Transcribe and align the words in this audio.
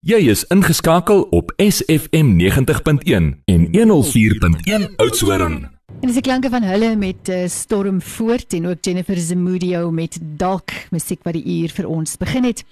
Jy 0.00 0.30
is 0.32 0.46
ingeskakel 0.48 1.26
op 1.28 1.50
SFM 1.60 2.30
90.1 2.40 3.26
en 3.44 3.66
104.1 3.68 4.94
Oudtshoorn. 4.96 5.56
En 6.00 6.06
dis 6.08 6.14
die 6.16 6.22
klanke 6.24 6.48
van 6.48 6.64
hulle 6.64 6.94
met 6.96 7.28
uh, 7.28 7.42
Storm 7.52 7.98
Voort 8.00 8.54
en 8.56 8.70
ook 8.70 8.78
Jennifer 8.80 9.18
Zamudio 9.20 9.90
met 9.90 10.16
Dalk 10.40 10.72
musiek 10.88 11.20
wat 11.28 11.36
die 11.36 11.44
uur 11.44 11.74
vir 11.76 11.88
ons 11.88 12.16
begin 12.16 12.48
het. 12.48 12.62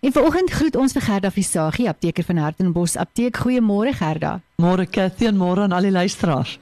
En 0.00 0.14
vanoggend 0.16 0.50
groet 0.50 0.78
ons 0.80 0.96
vir 0.96 1.04
Gerda 1.04 1.30
Visagie, 1.30 1.90
apteker 1.92 2.24
van 2.24 2.40
Hartenbos 2.40 2.96
Apteek. 2.96 3.36
Goeiemôre 3.36 3.92
Gerda. 3.92 4.38
Môre 4.56 4.88
Cathy 4.88 5.28
en 5.28 5.36
môre 5.36 5.66
aan 5.66 5.76
al 5.76 5.90
die 5.90 5.92
luisteraars. 5.92 6.56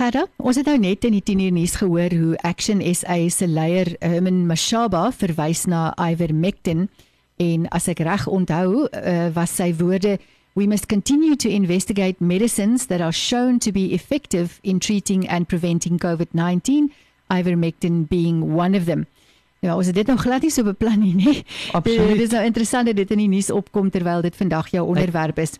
Gerda, 0.00 0.24
ons 0.40 0.56
het 0.56 0.70
nou 0.72 0.78
net 0.80 1.04
in 1.04 1.18
die 1.18 1.26
10 1.26 1.44
uur 1.44 1.52
nuus 1.52 1.76
gehoor 1.76 2.16
hoe 2.16 2.40
Action 2.48 2.80
SA 2.94 3.18
se 3.28 3.50
leier 3.50 3.92
Herman 4.00 4.46
Mashaba 4.48 5.10
verwys 5.12 5.66
na 5.68 5.92
Ivermectin 6.00 6.88
en 7.38 7.68
as 7.74 7.88
ek 7.88 8.02
reg 8.06 8.26
onthou 8.26 8.86
uh, 8.86 9.28
was 9.34 9.54
sy 9.56 9.72
woorde 9.78 10.18
we 10.58 10.66
must 10.66 10.88
continue 10.88 11.36
to 11.36 11.48
investigate 11.48 12.20
medicines 12.20 12.86
that 12.86 13.00
are 13.00 13.12
shown 13.12 13.58
to 13.58 13.72
be 13.72 13.92
effective 13.94 14.58
in 14.62 14.78
treating 14.78 15.28
and 15.28 15.48
preventing 15.48 15.98
COVID-19 15.98 16.90
ivermectin 17.30 18.06
being 18.08 18.54
one 18.54 18.76
of 18.76 18.84
them 18.86 19.06
Ja, 19.58 19.74
ons 19.74 19.88
het 19.90 19.94
dit 19.94 20.06
nog 20.06 20.20
glad 20.22 20.44
nie 20.46 20.52
so 20.54 20.62
beplan 20.62 21.00
nie, 21.02 21.14
nee. 21.18 21.40
Absoluut. 21.74 22.12
Dit 22.14 22.28
is 22.28 22.34
nou 22.36 22.44
interessant 22.46 22.86
dat 22.86 22.96
dit 22.96 23.10
in 23.10 23.24
die 23.24 23.30
nuus 23.32 23.50
opkom 23.50 23.90
terwyl 23.90 24.22
dit 24.22 24.36
vandag 24.38 24.68
jou 24.70 24.84
onderwerp 24.86 25.40
is. 25.42 25.56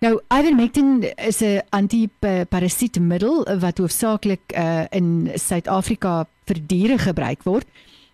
Nou, 0.00 0.20
ivermectin 0.30 1.02
is 1.16 1.42
'n 1.42 1.60
antiparasietmiddel 1.70 3.58
wat 3.58 3.78
hoofsaaklik 3.78 4.40
uh, 4.54 4.84
in 4.90 5.30
Suid-Afrika 5.34 6.26
vir 6.46 6.58
diere 6.66 6.98
gebruik 6.98 7.42
word. 7.42 7.66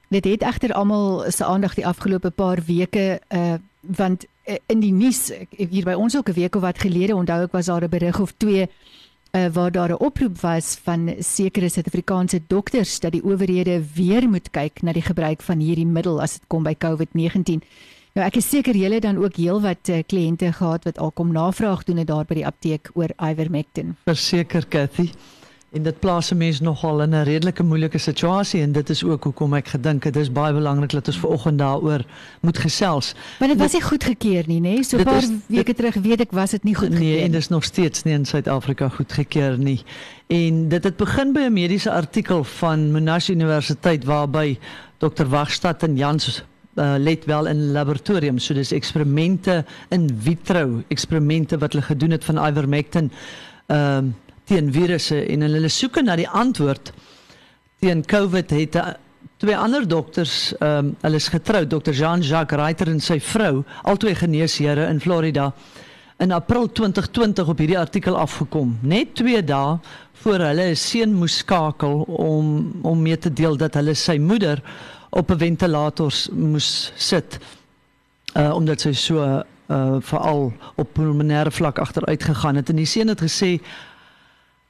Dit 0.08 0.24
het 0.24 0.42
egter 0.42 0.72
almal 0.72 1.30
se 1.30 1.44
aandag 1.44 1.74
die 1.74 1.86
afgelope 1.86 2.30
paar 2.30 2.62
weke 2.66 3.20
uh 3.28 3.54
want 3.86 4.24
uh, 4.50 4.54
in 4.66 4.80
die 4.82 4.90
nuus 4.92 5.30
hier 5.54 5.84
by 5.86 5.92
ons 5.94 6.16
ook 6.16 6.28
'n 6.28 6.32
week 6.32 6.56
of 6.56 6.62
wat 6.62 6.78
gelede 6.78 7.14
onthou 7.14 7.42
ek 7.42 7.52
was 7.52 7.66
daar 7.66 7.84
'n 7.84 7.88
berig 7.88 8.20
of 8.20 8.34
twee 8.36 8.66
uh 9.32 9.46
waar 9.52 9.70
daar 9.72 9.90
'n 9.90 10.02
oproep 10.02 10.40
was 10.40 10.78
van 10.82 11.14
sekere 11.18 11.68
Suid-Afrikaanse 11.68 12.40
dokters 12.46 13.00
dat 13.00 13.12
die 13.12 13.24
owerhede 13.24 13.82
weer 13.94 14.28
moet 14.28 14.50
kyk 14.50 14.82
na 14.82 14.92
die 14.92 15.02
gebruik 15.02 15.42
van 15.42 15.58
hierdie 15.58 15.86
middel 15.86 16.20
as 16.20 16.32
dit 16.32 16.46
kom 16.46 16.62
by 16.62 16.74
COVID-19. 16.74 17.62
Nou 18.12 18.26
ek 18.26 18.36
is 18.36 18.48
seker 18.48 18.76
julle 18.76 19.00
dan 19.00 19.16
ook 19.16 19.36
heelwat 19.36 19.88
uh, 19.88 20.02
kliënte 20.06 20.52
gehad 20.52 20.84
wat 20.84 20.98
al 20.98 21.10
kom 21.10 21.32
navraag 21.32 21.84
doen 21.84 21.96
het 21.96 22.06
daar 22.06 22.24
by 22.24 22.34
die 22.34 22.46
apteek 22.46 22.90
oor 22.94 23.10
ivermectin. 23.20 23.96
Verseker 24.04 24.68
Cathy. 24.68 25.10
En 25.76 25.82
dit 25.82 25.98
plaas 26.00 26.30
'n 26.30 26.36
mens 26.36 26.60
nogal 26.60 27.02
in 27.02 27.10
'n 27.10 27.22
redelike 27.22 27.62
moeilike 27.62 27.98
situasie 27.98 28.62
en 28.62 28.72
dit 28.72 28.90
is 28.90 29.04
ook 29.04 29.24
hoekom 29.24 29.54
ek 29.54 29.68
gedink 29.68 30.04
het 30.04 30.14
dis 30.14 30.32
baie 30.32 30.52
belangrik 30.52 30.90
dat 30.90 31.06
ons 31.06 31.18
vanoggend 31.18 31.58
daaroor 31.58 32.04
moet 32.40 32.58
gesels. 32.58 33.14
Maar 33.38 33.48
dit 33.48 33.58
was 33.58 33.72
nie 33.72 33.82
goedgekeur 33.82 34.44
nie, 34.46 34.60
nê? 34.60 34.80
So 34.82 34.96
'n 34.96 35.04
paar 35.04 35.16
is, 35.16 35.30
weke 35.46 35.64
dit, 35.64 35.76
terug 35.76 35.94
weet 35.94 36.20
ek 36.20 36.30
was 36.32 36.50
dit 36.50 36.64
nie 36.64 36.74
goedgekeur 36.74 37.04
nie. 37.04 37.14
Nee, 37.14 37.24
en 37.24 37.30
dis 37.30 37.48
nog 37.48 37.64
steeds 37.64 38.02
nie 38.02 38.14
in 38.14 38.24
Suid-Afrika 38.24 38.88
goedgekeur 38.88 39.58
nie. 39.58 39.82
En 40.26 40.68
dit 40.68 40.84
het 40.84 40.96
begin 40.96 41.32
by 41.32 41.40
'n 41.40 41.52
mediese 41.52 41.92
artikel 41.92 42.44
van 42.44 42.92
Monash 42.92 43.28
Universiteit 43.28 44.04
waarby 44.04 44.58
Dr. 44.98 45.24
Wagstad 45.24 45.82
en 45.82 45.96
Jans 45.96 46.44
uh, 46.74 46.94
let 46.98 47.24
wel 47.24 47.46
in 47.46 47.72
laboratorium, 47.72 48.38
so 48.38 48.54
dis 48.54 48.72
eksperimente 48.72 49.64
in 49.88 50.10
vitro, 50.18 50.82
eksperimente 50.88 51.58
wat 51.58 51.72
hulle 51.72 51.84
gedoen 51.84 52.10
het 52.10 52.24
van 52.24 52.46
ivermectin. 52.46 53.12
Ehm 53.66 53.96
um, 53.96 54.14
teen 54.46 54.70
virusse 54.72 55.18
en 55.26 55.42
hulle 55.46 55.68
soek 55.72 56.00
na 56.02 56.16
die 56.16 56.28
antwoord 56.28 56.92
teen 57.82 58.04
COVID 58.06 58.54
het 58.56 58.78
uh, 58.80 58.92
twee 59.42 59.56
ander 59.56 59.84
dokters 59.88 60.54
ehm 60.60 60.92
um, 60.92 60.94
hulle 61.02 61.20
is 61.20 61.28
getroud 61.28 61.70
Dr. 61.70 61.92
Jean-Jacques 61.92 62.58
Reiter 62.58 62.88
en 62.88 63.00
sy 63.00 63.18
vrou 63.20 63.64
albei 63.84 64.14
geneesheere 64.16 64.86
in 64.88 65.00
Florida 65.00 65.50
in 66.24 66.32
April 66.32 66.70
2020 66.72 67.48
op 67.52 67.58
hierdie 67.60 67.78
artikel 67.78 68.16
afgekom 68.16 68.78
net 68.80 69.14
2 69.20 69.42
dae 69.44 69.76
voor 70.22 70.46
hulle 70.48 70.70
'n 70.70 70.76
seun 70.76 71.12
moes 71.12 71.36
skakel 71.42 72.06
om 72.08 72.80
om 72.82 73.02
mee 73.02 73.18
te 73.18 73.32
deel 73.32 73.56
dat 73.56 73.74
hulle 73.74 73.94
sy 73.94 74.16
moeder 74.18 74.62
op 75.10 75.30
'n 75.30 75.38
ventilator 75.38 76.12
moes 76.32 76.92
sit 76.96 77.38
uh 78.36 78.54
omdat 78.54 78.80
sy 78.80 78.92
so 78.92 79.20
uh 79.20 79.98
veral 80.00 80.52
op 80.76 80.88
pulmonêre 80.92 81.50
vlak 81.50 81.78
agteruit 81.78 82.22
gegaan 82.22 82.56
het 82.56 82.70
en 82.70 82.76
die 82.76 82.86
seun 82.86 83.08
het 83.08 83.20
gesê 83.20 83.60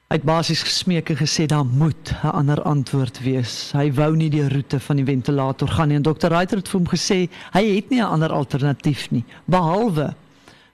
Hy 0.07 0.21
het 0.21 0.27
basies 0.27 0.61
gesmeek 0.63 1.09
en 1.11 1.17
gesê 1.19 1.49
daar 1.51 1.65
moet 1.67 2.15
'n 2.23 2.31
ander 2.31 2.63
antwoord 2.63 3.19
wees. 3.23 3.73
Hy 3.75 3.91
wou 3.93 4.17
nie 4.17 4.31
die 4.31 4.49
roete 4.49 4.81
van 4.81 4.97
die 4.97 5.05
ventilator 5.05 5.69
gaan 5.69 5.89
nie 5.89 5.97
en 5.97 6.03
dokter 6.03 6.31
Reiter 6.31 6.57
het 6.57 6.69
vir 6.69 6.79
hom 6.79 6.89
gesê 6.89 7.29
hy 7.53 7.75
het 7.75 7.91
nie 7.91 7.99
'n 8.01 8.13
ander 8.15 8.33
alternatief 8.33 9.11
nie 9.11 9.25
behalwe 9.47 10.15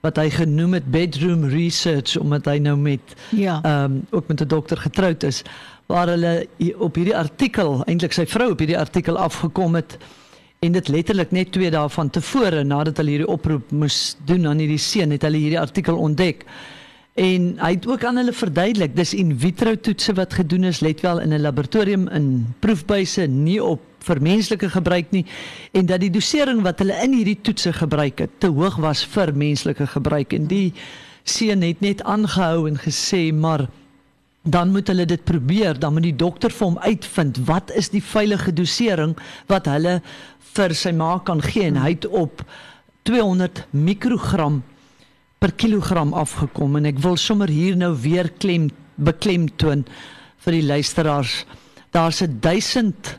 wat 0.03 0.17
hy 0.17 0.31
genoem 0.31 0.73
het 0.75 0.91
bedroom 0.91 1.45
research 1.45 2.19
omdat 2.19 2.45
hy 2.45 2.59
nou 2.59 2.77
met 2.77 3.01
ja. 3.31 3.61
ehm 3.63 3.85
um, 3.85 4.07
ook 4.11 4.29
met 4.29 4.41
'n 4.41 4.49
dokter 4.49 4.77
getroud 4.77 5.23
is 5.23 5.43
waar 5.87 6.09
hulle 6.09 6.47
op 6.79 6.95
hierdie 6.95 7.17
artikel 7.17 7.83
eintlik 7.85 8.13
sy 8.13 8.27
vrou 8.27 8.51
op 8.51 8.59
hierdie 8.59 8.79
artikel 8.79 9.17
afgekom 9.17 9.75
het 9.75 9.99
en 10.59 10.73
dit 10.73 10.89
letterlik 10.89 11.31
net 11.31 11.53
2 11.53 11.71
dae 11.71 11.89
van 11.89 12.11
tevore 12.11 12.65
nadat 12.65 12.97
hulle 12.97 13.11
hierdie 13.11 13.33
oproep 13.33 13.71
moes 13.71 14.17
doen 14.25 14.47
aan 14.47 14.59
hierdie 14.59 14.79
seun 14.79 15.11
het 15.11 15.23
hulle 15.23 15.37
hierdie 15.37 15.61
artikel 15.61 15.97
ontdek. 15.97 16.45
En 17.15 17.49
hy 17.61 17.71
het 17.75 17.87
ook 17.87 18.05
aan 18.05 18.17
hulle 18.17 18.33
verduidelik, 18.33 18.97
dis 18.97 19.13
in 19.15 19.35
vitro 19.39 19.75
toetse 19.77 20.15
wat 20.17 20.33
gedoen 20.33 20.65
is, 20.65 20.81
let 20.81 21.01
wel 21.01 21.21
in 21.21 21.33
'n 21.33 21.41
laboratorium 21.41 22.09
in 22.09 22.55
proefbuise, 22.59 23.27
nie 23.27 23.63
op 23.63 23.81
vir 24.07 24.21
menslike 24.23 24.71
gebruik 24.73 25.13
nie 25.15 25.25
en 25.77 25.87
dat 25.87 26.03
die 26.03 26.11
dosering 26.11 26.63
wat 26.67 26.83
hulle 26.83 26.97
in 27.05 27.15
hierdie 27.17 27.39
toetse 27.47 27.73
gebruik 27.77 28.25
het 28.25 28.35
te 28.43 28.51
hoog 28.53 28.81
was 28.83 29.05
vir 29.15 29.33
menslike 29.37 29.87
gebruik. 29.95 30.33
En 30.33 30.49
die 30.51 30.73
seun 31.25 31.63
het 31.63 31.81
net 31.81 32.03
aangehou 32.03 32.67
en 32.71 32.81
gesê 32.83 33.31
maar 33.35 33.69
dan 34.43 34.73
moet 34.75 34.89
hulle 34.91 35.07
dit 35.07 35.25
probeer 35.25 35.79
dan 35.79 35.95
moet 35.95 36.09
die 36.09 36.17
dokter 36.17 36.51
vir 36.51 36.67
hom 36.67 36.79
uitvind 36.83 37.39
wat 37.47 37.71
is 37.79 37.93
die 37.95 38.03
veilige 38.03 38.53
dosering 38.53 39.15
wat 39.47 39.71
hulle 39.71 40.01
vir 40.57 40.75
sy 40.75 40.91
ma 40.93 41.19
kan 41.19 41.43
gee. 41.43 41.71
En 41.71 41.77
hy 41.77 41.95
het 41.95 42.07
op 42.07 42.43
200 43.07 43.67
mikrogram 43.71 44.63
per 45.43 45.57
kilogram 45.59 46.13
afgekom 46.15 46.77
en 46.79 46.87
ek 46.87 47.01
wil 47.03 47.17
sommer 47.19 47.51
hier 47.51 47.75
nou 47.75 47.91
weer 47.99 48.29
klem 48.39 48.69
beklemtoon 49.03 49.81
vir 50.45 50.55
die 50.55 50.63
luisteraars. 50.63 51.43
Daar's 51.91 52.23
'n 52.23 52.39
1000 52.41 53.19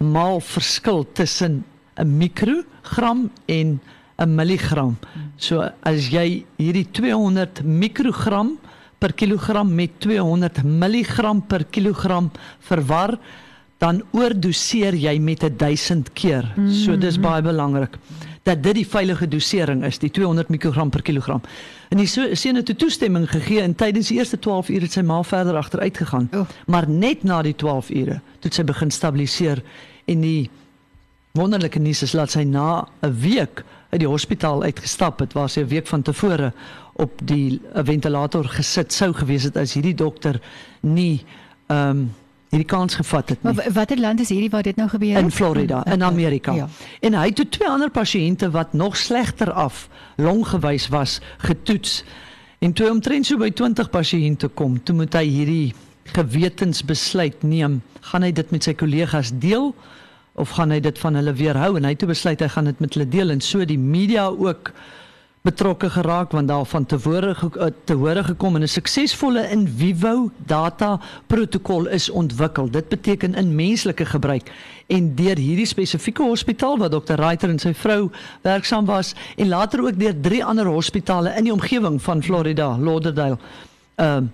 maal 0.00 0.40
verskil 0.40 1.04
tussen 1.12 1.64
'n 1.98 2.18
mikrogram 2.18 3.30
en 3.46 3.80
'n 4.18 4.34
milligram. 4.34 4.96
So 5.36 5.70
as 5.82 6.08
jy 6.08 6.46
hierdie 6.56 6.88
200 6.90 7.62
mikrogram 7.64 8.58
per 8.98 9.12
kilogram 9.12 9.74
met 9.74 10.00
200 10.00 10.64
milligram 10.64 11.42
per 11.46 11.64
kilogram 11.64 12.30
verwar, 12.60 13.18
dan 13.78 14.02
oordoseer 14.12 14.94
jy 14.94 15.18
met 15.18 15.58
1000 15.58 16.12
keer. 16.14 16.44
So 16.70 16.96
dis 16.96 17.18
baie 17.18 17.42
belangrik 17.42 17.98
dat 18.48 18.62
dit 18.64 18.80
die 18.80 18.86
veilige 18.88 19.28
dosering 19.28 19.84
is, 19.84 20.00
die 20.00 20.10
200 20.14 20.48
mikrogram 20.52 20.90
per 20.90 21.02
kilogram. 21.04 21.42
En 21.92 22.00
die 22.00 22.08
seun 22.08 22.60
het 22.60 22.70
toestemming 22.78 23.28
gegee 23.30 23.60
en 23.64 23.76
tydens 23.76 24.08
die 24.12 24.18
eerste 24.18 24.38
12 24.38 24.70
ure 24.74 24.88
het 24.88 24.96
sy 24.96 25.04
ma 25.04 25.20
verder 25.26 25.58
agteruit 25.60 25.96
gegaan. 26.00 26.28
Oh. 26.32 26.46
Maar 26.66 26.88
net 26.88 27.24
na 27.28 27.42
die 27.44 27.56
12 27.56 27.90
ure 27.90 28.20
het 28.44 28.54
sy 28.54 28.64
begin 28.68 28.92
stabiliseer 28.94 29.62
en 30.08 30.24
die 30.24 30.50
wonderlike 31.36 31.80
nuus 31.82 32.02
is 32.06 32.16
dat 32.16 32.32
sy 32.32 32.44
na 32.48 32.86
'n 33.02 33.12
week 33.20 33.64
uit 33.90 34.00
die 34.00 34.08
hospitaal 34.08 34.62
uitgestap 34.62 35.20
het 35.20 35.32
waar 35.32 35.48
sy 35.48 35.60
'n 35.60 35.68
week 35.68 35.86
van 35.86 36.02
tevore 36.02 36.52
op 36.96 37.12
die 37.22 37.60
ventilator 37.74 38.44
gesit 38.44 38.92
sou 38.92 39.12
gewees 39.12 39.44
het 39.44 39.56
as 39.56 39.74
hierdie 39.74 39.94
dokter 39.94 40.40
nie 40.80 41.24
ehm 41.68 41.90
um, 41.90 42.10
hierdie 42.48 42.68
kans 42.68 42.94
gevat 42.94 43.28
het 43.28 43.42
nie. 43.42 43.54
Maar 43.54 43.72
watter 43.72 44.00
land 44.00 44.20
is 44.20 44.28
hierdie 44.32 44.50
waar 44.50 44.62
dit 44.62 44.76
nou 44.76 44.88
gebeur 44.88 45.14
het? 45.14 45.24
In 45.24 45.30
Florida, 45.30 45.82
in 45.86 46.02
Amerika. 46.02 46.54
Ja. 46.54 46.68
En 47.00 47.14
hy 47.14 47.26
het 47.28 47.42
twee 47.50 47.68
ander 47.68 47.90
pasiënte 47.90 48.50
wat 48.50 48.72
nog 48.72 48.96
slegter 48.96 49.52
af 49.52 49.88
longgewys 50.16 50.88
was 50.88 51.20
getoets. 51.38 52.04
En 52.58 52.72
toe 52.72 52.90
omtrent 52.90 53.26
so 53.26 53.38
by 53.38 53.50
20 53.50 53.90
pasiënte 53.90 54.48
kom, 54.48 54.82
toe 54.82 54.96
moet 54.96 55.14
hy 55.14 55.26
hierdie 55.28 55.74
gewetensbesluit 56.16 57.42
neem. 57.42 57.82
Gaan 58.00 58.24
hy 58.24 58.32
dit 58.32 58.50
met 58.50 58.64
sy 58.64 58.74
kollegas 58.74 59.30
deel 59.38 59.74
of 60.38 60.54
gaan 60.56 60.72
hy 60.72 60.78
dit 60.80 60.98
van 61.02 61.18
hulle 61.18 61.34
weerhou 61.34 61.76
en 61.76 61.86
hy 61.86 61.92
het 61.96 62.06
besluit 62.08 62.40
hy 62.40 62.48
gaan 62.52 62.70
dit 62.70 62.80
met 62.80 62.94
hulle 62.94 63.08
deel 63.10 63.34
en 63.34 63.42
so 63.42 63.64
die 63.66 63.78
media 63.78 64.28
ook 64.30 64.72
betrokke 65.48 65.90
geraak 65.90 66.32
want 66.36 66.48
daar 66.48 66.64
van 66.68 66.86
tevore 66.86 67.34
eh, 67.34 67.66
te 67.84 67.94
hore 67.94 68.24
gekom 68.24 68.56
en 68.56 68.62
'n 68.62 68.68
suksesvolle 68.68 69.48
in 69.50 69.68
vivo 69.68 70.30
data 70.36 71.00
protokol 71.26 71.88
is 71.88 72.10
ontwikkel. 72.10 72.70
Dit 72.70 72.88
beteken 72.88 73.34
in 73.34 73.54
menslike 73.54 74.04
gebruik 74.04 74.52
en 74.86 75.14
deur 75.14 75.36
hierdie 75.36 75.66
spesifieke 75.66 76.22
hospitaal 76.22 76.78
waar 76.78 76.90
Dr. 76.90 77.14
Reiter 77.14 77.48
en 77.48 77.58
sy 77.58 77.74
vrou 77.74 78.10
werksaam 78.42 78.84
was 78.84 79.14
en 79.36 79.48
later 79.48 79.84
ook 79.84 79.98
deur 79.98 80.20
drie 80.20 80.44
ander 80.44 80.66
hospitale 80.66 81.34
in 81.36 81.44
die 81.44 81.52
omgewing 81.52 82.02
van 82.02 82.22
Florida, 82.22 82.76
Lauderdale. 82.78 83.38
Ehm 83.96 84.24
uh, 84.24 84.28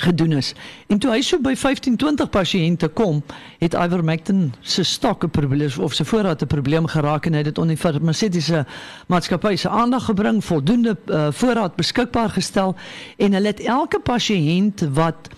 gedoen 0.00 0.32
is. 0.32 0.54
En 0.86 0.98
toe 0.98 1.10
hy 1.12 1.20
so 1.20 1.36
by 1.44 1.52
15 1.56 1.98
20 2.00 2.30
pasiënte 2.32 2.88
kom, 2.96 3.20
het 3.60 3.74
Ivermectin 3.76 4.54
se 4.60 4.82
stok 4.88 5.24
'n 5.24 5.30
probleem 5.30 5.70
of 5.78 5.92
sy 5.94 6.04
voorraad 6.04 6.42
'n 6.42 6.46
probleem 6.46 6.86
geraak 6.86 7.26
en 7.26 7.32
hy 7.32 7.38
het 7.38 7.52
dit 7.52 7.58
onder 7.58 7.76
die 7.76 7.82
farmaseutiese 7.82 8.66
maatskappy 9.06 9.56
se 9.56 9.68
aandag 9.68 10.04
gebring, 10.04 10.44
voldoende 10.44 10.96
uh, 11.06 11.28
voorraad 11.30 11.76
beskikbaar 11.76 12.30
gestel 12.30 12.74
en 13.16 13.32
hulle 13.32 13.46
het 13.46 13.60
elke 13.60 14.00
pasiënt 14.00 14.80
wat 14.92 15.28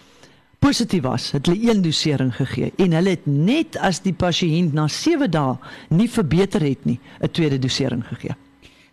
positief 0.58 1.02
was, 1.02 1.30
het 1.30 1.46
hulle 1.46 1.70
een 1.70 1.82
dosering 1.82 2.34
gegee 2.36 2.72
en 2.76 2.92
hulle 2.92 3.10
het 3.10 3.26
net 3.26 3.76
as 3.76 4.00
die 4.02 4.14
pasiënt 4.14 4.72
na 4.72 4.88
7 4.88 5.30
dae 5.30 5.58
nie 5.88 6.10
verbeter 6.10 6.60
het 6.62 6.84
nie, 6.84 7.00
'n 7.20 7.30
tweede 7.30 7.58
dosering 7.58 8.06
gegee. 8.06 8.43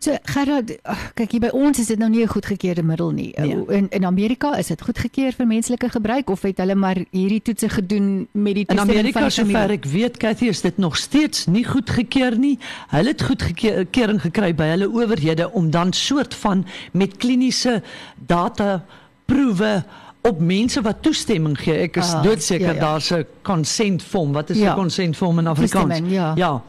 So 0.01 0.15
Gerard, 0.33 0.71
kyk 1.13 1.33
hier 1.36 1.42
by 1.44 1.50
ons 1.53 1.77
is 1.77 1.92
dit 1.92 2.00
nou 2.01 2.09
nie 2.09 2.24
'n 2.24 2.27
goedgekeurde 2.33 2.81
middel 2.81 3.12
nie. 3.12 3.33
Nee. 3.38 3.65
In 3.69 3.88
in 3.89 4.06
Amerika 4.06 4.56
is 4.57 4.68
dit 4.68 4.81
goedgekeur 4.81 5.31
vir 5.31 5.48
menslike 5.48 5.89
gebruik 5.89 6.30
of 6.30 6.42
het 6.42 6.57
hulle 6.57 6.75
maar 6.75 6.98
hierdie 7.12 7.42
toetse 7.42 7.69
gedoen 7.69 8.27
met 8.31 8.53
die 8.53 8.65
In 8.65 8.75
toestemming 8.75 8.98
Amerika 8.98 9.19
van 9.19 9.27
die 9.27 9.31
sover 9.31 9.51
familie? 9.51 9.77
ek 9.77 9.86
weet, 9.86 10.18
Cathy, 10.18 10.48
is 10.48 10.62
dit 10.62 10.77
nog 10.77 10.98
steeds 10.98 11.45
nie 11.45 11.65
goedgekeur 11.65 12.38
nie. 12.38 12.57
Hulle 12.89 13.09
het 13.09 13.21
goedkeuring 13.21 14.21
gekry 14.21 14.56
by 14.56 14.63
hulle 14.74 14.89
owerhede 14.89 15.51
om 15.51 15.69
dan 15.69 15.94
soort 15.94 16.33
van 16.33 16.65
met 16.92 17.18
kliniese 17.18 17.83
data 18.18 18.86
proewe 19.25 19.83
op 20.21 20.39
mense 20.39 20.81
wat 20.81 21.01
toestemming 21.01 21.57
gee. 21.59 21.73
Ek 21.88 21.95
is 21.97 22.12
Ah, 22.13 22.23
doodseker 22.23 22.68
ja, 22.68 22.73
ja. 22.73 22.79
daar's 22.79 23.09
'n 23.12 23.25
consent 23.41 24.03
form. 24.03 24.31
Wat 24.33 24.50
is 24.50 24.57
'n 24.57 24.62
Ja. 24.63 24.73
consent 24.73 25.15
form 25.18 25.39
in 25.39 25.47
Afrikaans? 25.47 25.85
Toestemming, 25.85 26.13
ja. 26.13 26.31
ja. 26.35 26.62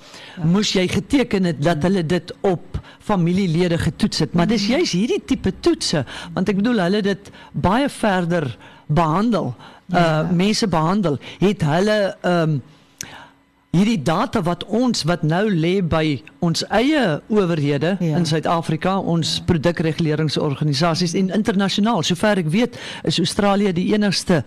Moes 0.44 0.72
jy 0.72 0.88
geteken 0.88 1.44
het 1.44 1.62
dat 1.62 1.82
hulle 1.82 2.06
dit 2.06 2.34
op 2.40 2.80
familielede 2.98 3.78
getoets 3.78 4.18
het. 4.18 4.32
Maar 4.32 4.46
dis 4.46 4.66
juist 4.66 4.92
hierdie 4.92 5.22
tipe 5.26 5.52
toetse 5.60 6.04
want 6.32 6.48
ek 6.48 6.56
bedoel 6.56 6.78
hulle 6.78 7.02
dit 7.02 7.30
baie 7.52 7.88
verder 7.88 8.56
behandel. 8.86 9.54
Ja. 9.86 10.22
Uh 10.22 10.30
mense 10.30 10.68
behandel. 10.68 11.18
Het 11.38 11.62
hulle 11.62 12.16
ehm 12.20 12.50
um, 12.50 12.62
hierdie 13.72 14.02
data 14.04 14.42
wat 14.44 14.64
ons 14.68 15.04
wat 15.08 15.22
nou 15.24 15.46
lê 15.50 15.78
by 15.80 16.20
ons 16.44 16.64
eie 16.68 17.20
owerhede 17.32 17.96
Ja. 18.00 18.16
in 18.18 18.26
Suid-Afrika, 18.28 18.98
ons 18.98 19.36
ja. 19.38 19.44
produkreguleringsorganisasies 19.48 21.14
en 21.14 21.30
internasionaal. 21.32 22.02
Sover 22.02 22.38
ek 22.38 22.50
weet, 22.52 22.76
is 23.04 23.18
Australië 23.18 23.72
die 23.72 23.92
enigste 23.94 24.44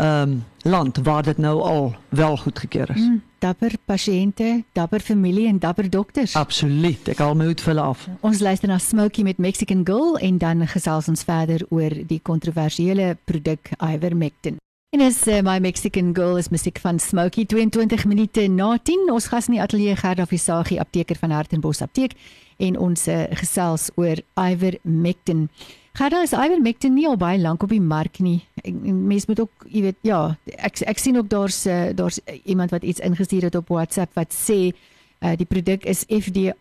ehm 0.00 0.30
um, 0.30 0.44
land 0.62 0.96
waar 1.02 1.22
dit 1.22 1.38
nou 1.38 1.60
al 1.62 1.94
wel 2.08 2.36
goedgekeur 2.36 2.90
is. 2.94 3.00
Mm, 3.00 3.22
dapper 3.38 3.72
pasiënte, 3.84 4.62
dapper 4.72 5.00
familie 5.00 5.46
en 5.48 5.58
dapper 5.58 5.90
dokters. 5.90 6.34
Absoluut. 6.36 7.08
Ek 7.08 7.18
haal 7.18 7.34
my 7.34 7.44
hoed 7.48 7.60
vir 7.60 7.72
hulle 7.74 7.86
af. 7.88 8.06
Ons 8.20 8.40
luister 8.40 8.68
na 8.68 8.78
Smokey 8.78 9.24
met 9.24 9.38
Mexican 9.38 9.80
Girl 9.86 10.16
en 10.20 10.38
dan 10.38 10.66
gesels 10.68 11.08
ons 11.08 11.24
verder 11.24 11.64
oor 11.68 11.96
die 12.06 12.20
kontroversiële 12.22 13.16
produk 13.24 13.72
Ivermectin. 13.80 14.56
En 14.90 15.00
is 15.00 15.26
uh, 15.28 15.38
my 15.40 15.58
Mexican 15.58 16.14
Girl 16.14 16.36
is 16.36 16.48
musiek 16.48 16.78
van 16.78 16.98
Smokey 16.98 17.44
22 17.44 18.04
minute 18.04 18.46
na 18.48 18.78
10. 18.82 19.04
Ons 19.12 19.28
gas 19.30 19.46
in 19.46 19.54
die 19.54 19.60
ateljee 19.62 19.94
Gerda 19.96 20.24
Visagie, 20.26 20.80
apteker 20.82 21.14
van 21.20 21.30
Hartenbos 21.30 21.78
Apteek 21.80 22.16
en 22.58 22.74
ons 22.74 23.04
uh, 23.06 23.20
gesels 23.38 23.86
oor 23.94 24.18
Ivermectin. 24.34 25.46
Gerda 25.94 26.24
is 26.26 26.34
Ivermectin 26.34 26.96
nie 26.98 27.06
al 27.06 27.20
baie 27.22 27.38
lank 27.38 27.62
op 27.62 27.70
die 27.70 27.78
mark 27.78 28.18
nie. 28.18 28.40
Mense 28.66 29.30
moet 29.30 29.46
ook, 29.46 29.68
jy 29.70 29.84
weet, 29.86 30.02
ja, 30.02 30.24
ek 30.58 30.82
ek 30.90 30.98
sien 30.98 31.22
ook 31.22 31.30
daar's 31.30 31.62
uh, 31.70 31.94
daar's 31.94 32.18
iemand 32.42 32.74
wat 32.74 32.82
iets 32.82 32.98
ingestuur 32.98 33.46
het 33.46 33.62
op 33.62 33.70
WhatsApp 33.70 34.18
wat 34.18 34.34
sê 34.34 34.72
Uh, 35.20 35.34
die 35.36 35.44
produk 35.44 35.82
is 35.84 36.06
FDA 36.08 36.54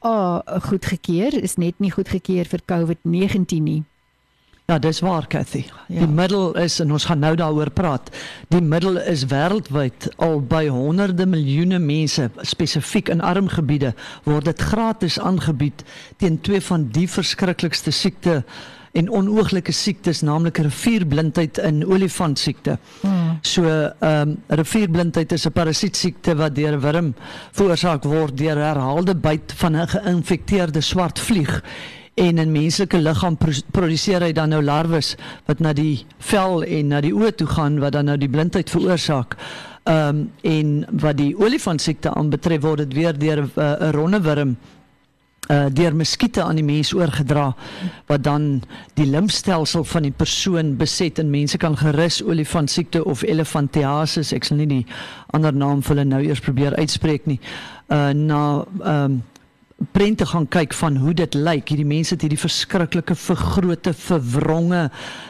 goedgekeur, 0.67 1.31
is 1.31 1.53
net 1.55 1.77
nie 1.79 1.93
goedgekeur 1.95 2.43
vir 2.43 2.63
COVID-19 2.67 3.63
nie. 3.63 3.77
Ja, 4.69 4.77
dis 4.79 4.99
waar, 4.99 5.27
Cathy. 5.27 5.63
Ja. 5.87 5.99
Die 5.99 6.07
middel 6.07 6.51
is 6.61 6.75
en 6.79 6.91
ons 6.93 7.07
gaan 7.09 7.19
nou 7.19 7.31
daaroor 7.35 7.71
praat. 7.73 8.11
Die 8.53 8.61
middel 8.61 8.99
is 9.01 9.23
wêreldwyd 9.31 10.11
al 10.21 10.43
by 10.45 10.67
honderde 10.69 11.25
miljoene 11.25 11.79
mense, 11.81 12.27
spesifiek 12.45 13.09
in 13.09 13.23
arm 13.25 13.49
gebiede, 13.49 13.95
word 14.29 14.45
dit 14.45 14.61
gratis 14.61 15.17
aangebied 15.19 15.81
teen 16.21 16.37
twee 16.45 16.61
van 16.61 16.85
die 16.93 17.07
verskriklikste 17.09 17.89
siekte 17.89 18.43
en 18.93 19.09
onooglike 19.09 19.73
siektes, 19.73 20.21
naamlik 20.21 20.61
rivierblindheid 20.61 21.57
en 21.65 21.81
olifantsiekte. 21.89 22.77
Hmm. 23.01 23.39
So, 23.41 23.65
ehm 23.65 24.35
um, 24.35 24.37
rivierblindheid 24.47 25.31
is 25.31 25.47
'n 25.47 25.51
parasietsiekte 25.51 26.35
wat 26.35 26.55
deur 26.55 26.77
'n 26.77 26.81
wurm 26.81 27.13
veroorsaak 27.51 28.03
word 28.03 28.37
deur 28.37 28.57
herhaalde 28.57 29.15
byt 29.15 29.53
van 29.55 29.75
'n 29.75 29.87
geïnfekteerde 29.87 30.81
swart 30.81 31.19
vlieg 31.19 31.63
en 32.19 32.37
in 32.37 32.51
menslike 32.51 32.99
liggaam 32.99 33.37
pro 33.39 33.53
produseer 33.71 34.23
hy 34.25 34.31
dan 34.35 34.51
nou 34.53 34.61
larwes 34.63 35.15
wat 35.47 35.61
na 35.63 35.73
die 35.73 36.05
vel 36.31 36.65
en 36.67 36.91
na 36.93 37.01
die 37.05 37.13
oë 37.15 37.31
toe 37.39 37.47
gaan 37.47 37.79
wat 37.83 37.95
dan 37.95 38.09
nou 38.11 38.17
die 38.19 38.31
blindheid 38.31 38.69
veroorsaak. 38.69 39.37
Ehm 39.89 40.09
um, 40.09 40.25
en 40.43 40.73
wat 41.01 41.17
die 41.17 41.31
olifantsiekte 41.37 42.11
aanbetref 42.13 42.61
word 42.61 42.83
dit 42.83 42.93
weer 42.93 43.15
deur 43.17 43.45
'n 43.45 43.51
uh, 43.55 43.87
'n 43.87 43.95
ronnewurm 43.95 44.57
uh 45.49 45.65
deur 45.73 45.95
muskiete 45.95 46.43
aan 46.43 46.59
die 46.59 46.63
mens 46.63 46.93
oorgedra 46.93 47.55
wat 48.05 48.23
dan 48.23 48.61
die 48.93 49.05
limfstelsel 49.05 49.83
van 49.83 50.05
die 50.05 50.11
persoon 50.11 50.75
beset 50.77 51.19
en 51.19 51.29
mense 51.29 51.57
kan 51.57 51.77
gerus 51.77 52.21
olifantsiekte 52.23 53.01
of 53.05 53.23
elefantiasis 53.23 54.33
ek 54.33 54.43
sal 54.43 54.57
nie 54.57 54.67
die 54.67 54.85
ander 55.33 55.53
naam 55.53 55.81
vir 55.81 55.95
hulle 55.95 56.05
nou 56.05 56.21
eers 56.21 56.39
probeer 56.45 56.75
uitspreek 56.75 57.25
nie 57.25 57.39
uh 57.89 58.13
na 58.13 58.65
ehm 58.83 59.03
um, 59.03 59.21
prente 59.91 60.25
gaan 60.25 60.47
kyk 60.47 60.73
van 60.73 60.97
hoe 60.99 61.13
dit 61.13 61.33
lyk. 61.33 61.69
Hierdie 61.71 61.87
mense 61.87 62.13
het 62.13 62.23
hierdie 62.25 62.39
verskriklike 62.39 63.15
vergrote, 63.15 63.93
verwronge 63.93 64.89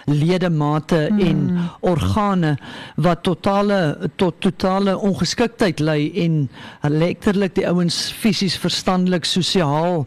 ledemate 0.09 1.07
mm. 1.11 1.19
en 1.19 1.41
organe 1.85 2.55
wat 2.97 3.23
totale 3.23 4.09
tot 4.15 4.39
totale 4.41 4.97
ongeskiktheid 4.97 5.79
lei 5.79 6.09
en 6.25 6.41
letterlik 6.81 7.55
die 7.55 7.67
ouens 7.69 8.09
fisies, 8.11 8.57
verstandelik, 8.57 9.25
sosiaal, 9.25 10.05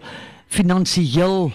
finansiëel 0.53 1.53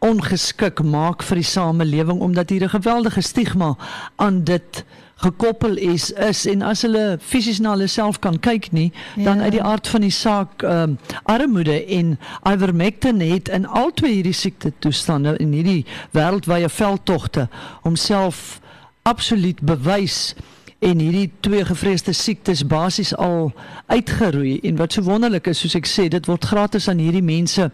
ongeskik 0.00 0.82
maak 0.82 1.22
vir 1.22 1.40
die 1.42 1.44
samelewing 1.46 2.20
omdat 2.20 2.50
hier 2.50 2.64
'n 2.64 2.76
geweldige 2.76 3.20
stigma 3.20 3.76
aan 4.16 4.44
dit 4.44 4.84
gekoppel 5.20 5.76
is 5.76 6.10
is 6.10 6.46
en 6.46 6.62
as 6.62 6.82
hulle 6.82 7.18
fisies 7.20 7.58
na 7.60 7.70
hulle 7.74 7.86
self 7.86 8.18
kan 8.18 8.38
kyk 8.40 8.70
nie 8.72 8.92
ja. 9.16 9.24
dan 9.24 9.36
Ja. 9.36 9.42
uit 9.42 9.52
die 9.52 9.62
aard 9.62 9.88
van 9.88 10.00
die 10.00 10.10
saak 10.10 10.62
ehm 10.62 10.82
um, 10.82 10.98
armoede 11.22 11.84
en 11.84 12.18
ivermectin 12.52 13.20
het 13.20 13.48
in 13.48 13.66
al 13.66 13.92
twee 13.94 14.12
hierdie 14.12 14.32
siekte 14.32 14.72
toestande 14.78 15.36
in 15.36 15.52
hierdie 15.52 15.84
wêreldwye 16.10 16.68
veldtogte 16.68 17.48
homself 17.82 18.60
absoluut 19.02 19.60
bewys 19.60 20.34
en 20.78 20.98
hierdie 20.98 21.30
twee 21.40 21.64
gevreesde 21.64 22.12
siektes 22.12 22.66
basies 22.66 23.16
al 23.16 23.52
uitgeroei 23.86 24.60
en 24.62 24.76
wat 24.76 24.92
so 24.92 25.02
wonderlik 25.02 25.46
is 25.46 25.60
soos 25.60 25.76
ek 25.76 25.86
sê 25.86 26.08
dit 26.08 26.26
word 26.26 26.44
gratis 26.44 26.88
aan 26.88 26.98
hierdie 26.98 27.24
mense 27.24 27.70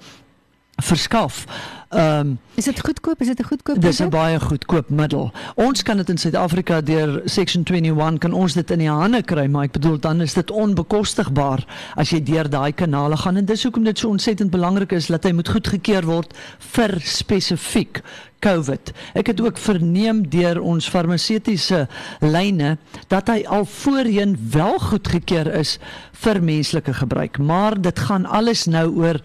verskaf. 0.82 1.44
Ehm 1.88 2.18
um, 2.18 2.38
Is 2.54 2.64
dit 2.64 2.80
goedkoop? 2.80 3.20
Is 3.20 3.26
dit 3.26 3.38
'n 3.38 3.44
goedkoop 3.44 3.80
Dis 3.80 4.00
'n 4.02 4.08
baie 4.08 4.40
goedkoop 4.40 4.88
middel. 4.88 5.30
Ons 5.54 5.82
kan 5.82 5.96
dit 5.96 6.08
in 6.08 6.18
Suid-Afrika 6.18 6.80
deur 6.80 7.20
Section 7.24 7.62
21 7.62 8.18
kan 8.18 8.32
ons 8.32 8.52
dit 8.52 8.70
in 8.70 8.78
die 8.78 8.90
hande 8.90 9.22
kry, 9.22 9.46
maar 9.46 9.62
ek 9.62 9.72
bedoel 9.72 9.98
dan 9.98 10.20
is 10.20 10.34
dit 10.34 10.50
onbekostigbaar 10.50 11.66
as 11.94 12.10
jy 12.10 12.22
deur 12.22 12.48
daai 12.48 12.72
kanale 12.72 13.16
gaan 13.16 13.36
en 13.36 13.44
dis 13.44 13.62
hoekom 13.62 13.84
dit 13.84 13.98
so 13.98 14.08
ontsettend 14.08 14.50
belangrik 14.50 14.92
is 14.92 15.06
dat 15.06 15.24
hy 15.24 15.32
moet 15.32 15.48
goedgekeur 15.48 16.04
word 16.04 16.34
vir 16.58 17.00
spesifiek 17.00 18.02
COVID. 18.38 18.92
Ek 19.14 19.26
het 19.26 19.40
ook 19.40 19.58
verneem 19.58 20.28
deur 20.28 20.60
ons 20.60 20.88
farmaseutiese 20.88 21.88
lyne 22.20 22.78
dat 23.08 23.28
hy 23.28 23.44
al 23.46 23.64
voorheen 23.64 24.36
wel 24.50 24.78
goedgekeur 24.78 25.54
is 25.54 25.78
vir 26.12 26.42
menslike 26.42 26.94
gebruik, 26.94 27.38
maar 27.38 27.80
dit 27.80 27.98
gaan 27.98 28.26
alles 28.26 28.66
nou 28.66 28.88
oor 28.96 29.20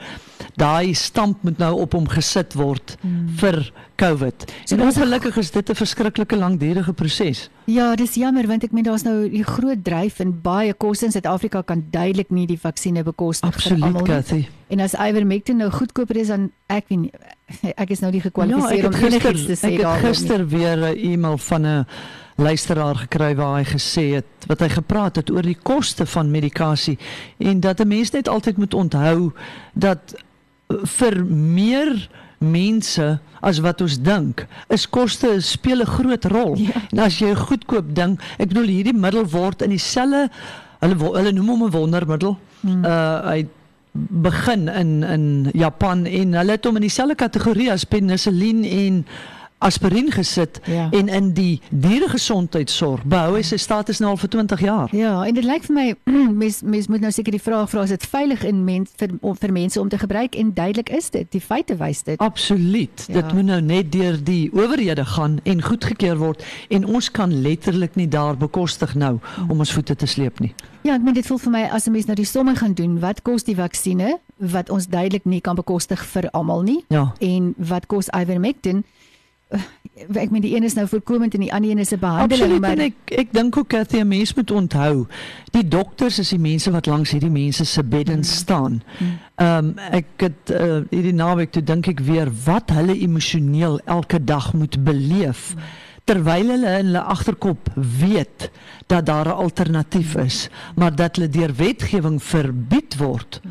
daai 0.56 0.94
stamp 0.94 1.44
moet 1.44 1.58
nou 1.58 1.74
op 1.82 1.94
hom 1.94 2.08
gesit 2.08 2.54
word 2.54 2.98
hmm. 3.02 3.28
vir 3.42 3.72
COVID. 4.02 4.46
So 4.66 4.76
en 4.76 4.82
ongelukkig 4.82 5.38
is 5.38 5.52
dit 5.52 5.70
'n 5.70 5.76
verskriklike 5.76 6.38
langdurige 6.38 6.94
proses. 6.94 7.50
Ja, 7.66 7.96
dis 7.96 8.16
jammer 8.16 8.48
want 8.48 8.64
ek 8.64 8.72
meen 8.72 8.84
daar's 8.84 9.04
nou 9.04 9.30
die 9.30 9.44
groot 9.44 9.84
dryf 9.84 10.20
en 10.20 10.42
baie 10.42 10.74
kosse 10.74 11.06
in 11.06 11.12
Suid-Afrika 11.12 11.62
kan 11.62 11.86
duidelik 11.90 12.30
nie 12.30 12.48
die 12.48 12.60
vaksines 12.60 13.04
bekostig 13.04 13.50
vir 13.50 13.56
Absoluut, 13.56 13.84
almal 13.84 14.02
nie. 14.02 14.10
Cathy. 14.10 14.48
En 14.68 14.80
as 14.80 14.94
Ivermectin 14.94 15.58
nou 15.58 15.70
goedkoper 15.70 16.18
is 16.18 16.28
dan 16.28 16.52
ek 16.68 16.86
weet 16.88 17.00
nie 17.00 17.12
ek 17.76 17.90
is 17.90 18.00
nou 18.00 18.12
nie 18.12 18.22
gekwalifiseer 18.22 18.78
Ja, 18.78 18.90
ek 18.90 18.94
om 18.94 18.94
het 18.94 19.14
enigiets 19.14 19.46
te 19.46 19.56
sê 19.56 19.68
ek 19.68 19.72
het 19.72 19.82
daaroor 19.82 20.02
nie. 20.02 20.10
gister 20.10 20.48
weer 20.48 20.78
'n 20.78 20.98
e-mail 20.98 21.38
van 21.38 21.66
'n 21.66 21.86
luisteraar 22.36 22.96
gekry 22.96 23.36
waar 23.36 23.58
hy 23.60 23.66
gesê 23.66 24.06
het 24.16 24.48
wat 24.48 24.60
hy 24.60 24.70
gepraat 24.70 25.16
het 25.16 25.32
oor 25.32 25.46
die 25.46 25.58
koste 25.64 26.06
van 26.06 26.32
medikasie 26.32 26.98
en 27.38 27.60
dat 27.60 27.80
'n 27.80 27.88
mens 27.88 28.12
net 28.12 28.28
altyd 28.28 28.58
moet 28.58 28.74
onthou 28.74 29.32
dat 29.74 30.16
vir 30.86 31.26
meer 31.26 32.10
mense 32.42 33.20
as 33.42 33.60
wat 33.62 33.82
ons 33.82 33.98
dink, 34.02 34.46
is 34.70 34.90
koste 34.90 35.42
speel 35.42 35.82
'n 35.82 35.86
groot 35.86 36.26
rol. 36.26 36.58
Ja. 36.58 36.82
En 36.92 37.00
as 37.00 37.20
jy 37.20 37.30
'n 37.30 37.36
goedkoop 37.36 37.96
ding, 37.96 38.20
ek 38.38 38.50
bedoel 38.50 38.70
hierdie 38.70 38.94
middel 38.94 39.26
word 39.26 39.62
in 39.62 39.70
dieselfde 39.70 40.30
hulle 40.82 40.96
hulle 40.98 41.32
noem 41.32 41.50
hom 41.50 41.64
'n 41.64 41.72
wondermiddel. 41.72 42.38
Hmm. 42.62 42.86
Uh 42.86 43.22
hy 43.30 43.48
begin 43.94 44.70
in 44.70 45.04
in 45.04 45.50
Japan 45.54 46.06
en 46.06 46.34
hulle 46.34 46.52
het 46.52 46.66
hom 46.66 46.76
in 46.76 46.82
dieselfde 46.88 47.16
kategorie 47.16 47.72
as 47.72 47.84
penicillin 47.84 48.64
en 48.64 49.06
aspirien 49.62 50.12
gesit 50.12 50.60
Ja. 50.66 50.90
en 50.92 51.08
in 51.10 51.34
die 51.34 51.62
dieregesondheidsorg 51.70 53.04
behou 53.06 53.36
hy 53.38 53.42
sy 53.46 53.58
status 53.62 54.00
nou 54.02 54.12
al 54.12 54.18
vir 54.18 54.30
20 54.30 54.62
jaar. 54.66 54.90
Ja, 54.96 55.24
en 55.28 55.34
dit 55.38 55.44
lyk 55.46 55.64
vir 55.68 55.76
my 55.76 55.96
mens 56.42 56.62
mens 56.66 56.88
moet 56.92 57.02
nou 57.02 57.12
seker 57.14 57.32
die 57.36 57.42
vraag 57.42 57.70
vra 57.72 57.84
is 57.86 57.94
dit 57.94 58.06
veilig 58.12 58.44
in 58.48 58.64
mens 58.68 58.92
vir 59.00 59.14
om, 59.22 59.36
vir 59.38 59.52
mense 59.56 59.80
om 59.82 59.90
te 59.90 59.98
gebruik 60.02 60.36
en 60.36 60.54
duidelik 60.58 60.90
is 60.90 61.10
dit. 61.14 61.28
Die 61.32 61.42
feite 61.42 61.78
wys 61.80 62.04
dit. 62.08 62.20
Absoluut. 62.20 63.06
Ja. 63.08 63.22
Dit 63.22 63.34
moet 63.34 63.46
nou 63.46 63.62
net 63.62 63.92
deur 63.92 64.18
die 64.24 64.50
owerhede 64.54 65.06
gaan 65.06 65.40
en 65.44 65.62
goedgekeur 65.62 66.18
word 66.22 66.44
en 66.70 66.86
ons 66.86 67.12
kan 67.12 67.34
letterlik 67.42 67.96
nie 67.96 68.08
daar 68.08 68.38
bekostig 68.38 68.96
nou 68.96 69.20
om 69.50 69.60
ons 69.60 69.74
voete 69.74 69.96
te 69.96 70.06
sleep 70.10 70.40
nie. 70.40 70.54
Ja, 70.84 70.96
ek 70.98 71.04
meen 71.06 71.14
dit 71.14 71.28
voel 71.28 71.38
vir 71.38 71.52
my 71.54 71.64
as 71.72 71.86
'n 71.88 71.92
mens 71.94 72.06
nou 72.08 72.16
die 72.16 72.26
somme 72.26 72.56
gaan 72.56 72.74
doen, 72.74 73.00
wat 73.00 73.22
kos 73.22 73.44
die 73.44 73.56
vaksinne 73.56 74.18
wat 74.40 74.70
ons 74.70 74.88
duidelik 74.88 75.26
nie 75.26 75.42
kan 75.42 75.56
bekostig 75.56 76.02
vir 76.06 76.30
almal 76.34 76.64
nie 76.64 76.84
Ja. 76.90 77.14
en 77.20 77.54
wat 77.58 77.86
kos 77.88 78.08
ivermectin? 78.10 78.84
Uh, 79.52 79.60
Ek 80.18 80.32
meen 80.32 80.42
die 80.42 80.56
een 80.56 80.64
is 80.64 80.74
nou 80.74 80.88
voorkomend 80.88 81.36
en 81.36 81.44
die 81.44 81.52
ander 81.54 81.70
een 81.70 81.78
is 81.78 81.92
'n 81.94 82.00
behandeling, 82.00 82.42
Absoluut 82.42 82.62
maar 82.62 82.78
ek 82.78 82.96
ek 83.06 83.34
dink 83.34 83.58
ook 83.58 83.68
Cathy, 83.68 84.00
'n 84.00 84.08
mens 84.08 84.34
moet 84.34 84.52
onthou, 84.52 85.06
die 85.52 85.68
dokters 85.68 86.20
is 86.20 86.30
die 86.30 86.40
mense 86.40 86.72
wat 86.72 86.86
langs 86.86 87.12
hierdie 87.12 87.30
mense 87.30 87.66
se 87.66 87.84
beddens 87.84 88.36
staan. 88.36 88.82
Ehm 89.36 89.66
um, 89.66 89.78
ek 89.78 90.06
het 90.18 90.50
uh, 90.52 90.82
hierdie 90.90 91.14
naweek 91.14 91.52
toe 91.52 91.64
dink 91.64 91.88
ek 91.88 92.00
weer 92.00 92.32
wat 92.46 92.70
hulle 92.70 93.00
emosioneel 93.00 93.80
elke 93.86 94.24
dag 94.24 94.54
moet 94.54 94.84
beleef. 94.84 95.56
Terwyl 96.04 96.48
hulle 96.50 96.78
in 96.80 96.86
hulle 96.86 97.02
agterkop 97.02 97.70
weet 97.76 98.52
dat 98.88 99.06
daar 99.06 99.28
'n 99.28 99.42
alternatief 99.44 100.16
is, 100.16 100.50
maar 100.76 100.96
dat 100.96 101.16
hulle 101.16 101.30
deur 101.30 101.54
wetgewing 101.56 102.24
verbied 102.24 102.98
word 102.98 103.42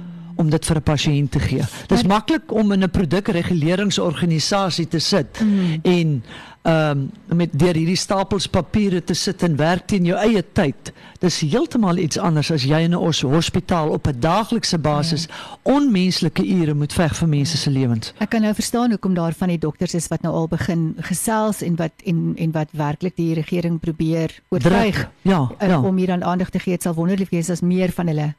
om 0.40 0.50
dit 0.50 0.64
vir 0.66 0.76
'n 0.76 0.82
pasiënt 0.82 1.30
te 1.30 1.38
gee. 1.40 1.62
Dis 1.92 2.02
maklik 2.08 2.52
om 2.52 2.72
in 2.72 2.82
'n 2.82 2.90
produkreguleringsorganisasie 2.90 4.88
te 4.88 4.98
sit 4.98 5.40
Mm. 5.40 5.78
en 5.82 6.22
ehm 6.62 6.98
um, 7.30 7.36
met 7.36 7.48
deur 7.58 7.74
hierdie 7.74 7.96
stapels 7.96 8.46
papiere 8.46 9.00
te 9.04 9.14
sit 9.14 9.42
en 9.42 9.54
werk 9.56 9.86
teen 9.86 10.04
jou 10.04 10.16
eie 10.18 10.42
tyd. 10.52 10.92
Dis 11.18 11.38
heeltemal 11.40 11.96
iets 11.96 12.18
anders 12.18 12.50
as 12.52 12.62
jy 12.68 12.80
in 12.84 12.90
'n 12.92 12.94
os- 13.00 13.22
hospitaal 13.22 13.88
op 13.88 14.06
'n 14.06 14.20
daaglikse 14.20 14.78
basis 14.78 15.26
onmenslike 15.62 16.44
ure 16.46 16.74
moet 16.74 16.92
veg 16.92 17.16
vir 17.16 17.28
mense 17.28 17.56
se 17.56 17.70
lewens. 17.70 18.12
Ek 18.18 18.28
kan 18.30 18.42
nou 18.42 18.54
verstaan 18.54 18.90
hoekom 18.90 19.14
daar 19.14 19.32
van 19.32 19.48
die 19.48 19.58
dokters 19.58 19.94
is 19.94 20.08
wat 20.08 20.22
nou 20.22 20.34
al 20.34 20.48
begin 20.48 20.94
gesels 21.00 21.62
en 21.62 21.76
wat 21.76 21.92
en 22.04 22.32
en 22.36 22.50
wat 22.52 22.68
werklik 22.72 23.16
die 23.16 23.34
regering 23.34 23.80
probeer 23.80 24.40
oortuig. 24.48 25.08
Ja, 25.22 25.48
uh, 25.62 25.68
ja. 25.68 25.80
om 25.80 25.96
hier 25.96 26.10
aan 26.10 26.24
aandag 26.24 26.50
te 26.50 26.58
gee. 26.58 26.72
Dit 26.74 26.82
sal 26.82 26.94
wonderlik 26.94 27.30
wees 27.30 27.50
as 27.50 27.60
meer 27.60 27.90
van 27.92 28.06
hulle 28.06 28.34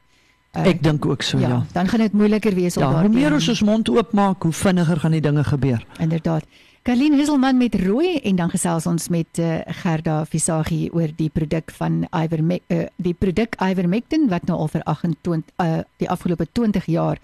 uh, 0.56 0.66
Ek 0.66 0.82
dink 0.82 1.06
ook 1.06 1.22
so 1.22 1.38
ja, 1.38 1.48
ja. 1.48 1.62
dan 1.72 1.88
gaan 1.88 2.00
dit 2.00 2.12
moeiliker 2.12 2.54
wees 2.54 2.76
om 2.76 2.82
Ja, 2.82 2.90
daar 2.90 3.06
hoe 3.06 3.14
meer 3.14 3.32
ons 3.32 3.48
ons 3.48 3.62
mond 3.62 3.88
oopmaak, 3.88 4.42
hoe 4.42 4.52
vinniger 4.52 5.00
gaan 5.00 5.10
die 5.10 5.20
dinge 5.20 5.44
gebeur. 5.44 5.86
inderdaad. 5.98 6.44
Karlien 6.82 7.14
Hisselman 7.14 7.56
met 7.56 7.74
rooi 7.74 8.16
en 8.26 8.36
dan 8.36 8.50
gesels 8.50 8.86
ons 8.86 9.08
met 9.08 9.38
uh, 9.38 9.60
Gerda 9.82 10.24
Visagie 10.26 10.88
oor 10.92 11.12
die 11.16 11.28
produk 11.30 11.70
van 11.70 12.00
Ivermec 12.10 12.62
uh, 12.74 12.88
die 12.96 13.14
produk 13.14 13.54
Ivermectin 13.62 14.26
wat 14.28 14.48
nou 14.50 14.58
al 14.58 14.68
vir 14.72 14.82
28 14.90 15.52
uh, 15.62 15.84
die 16.02 16.10
afgelope 16.10 16.48
20 16.52 16.90
jaar 16.90 17.22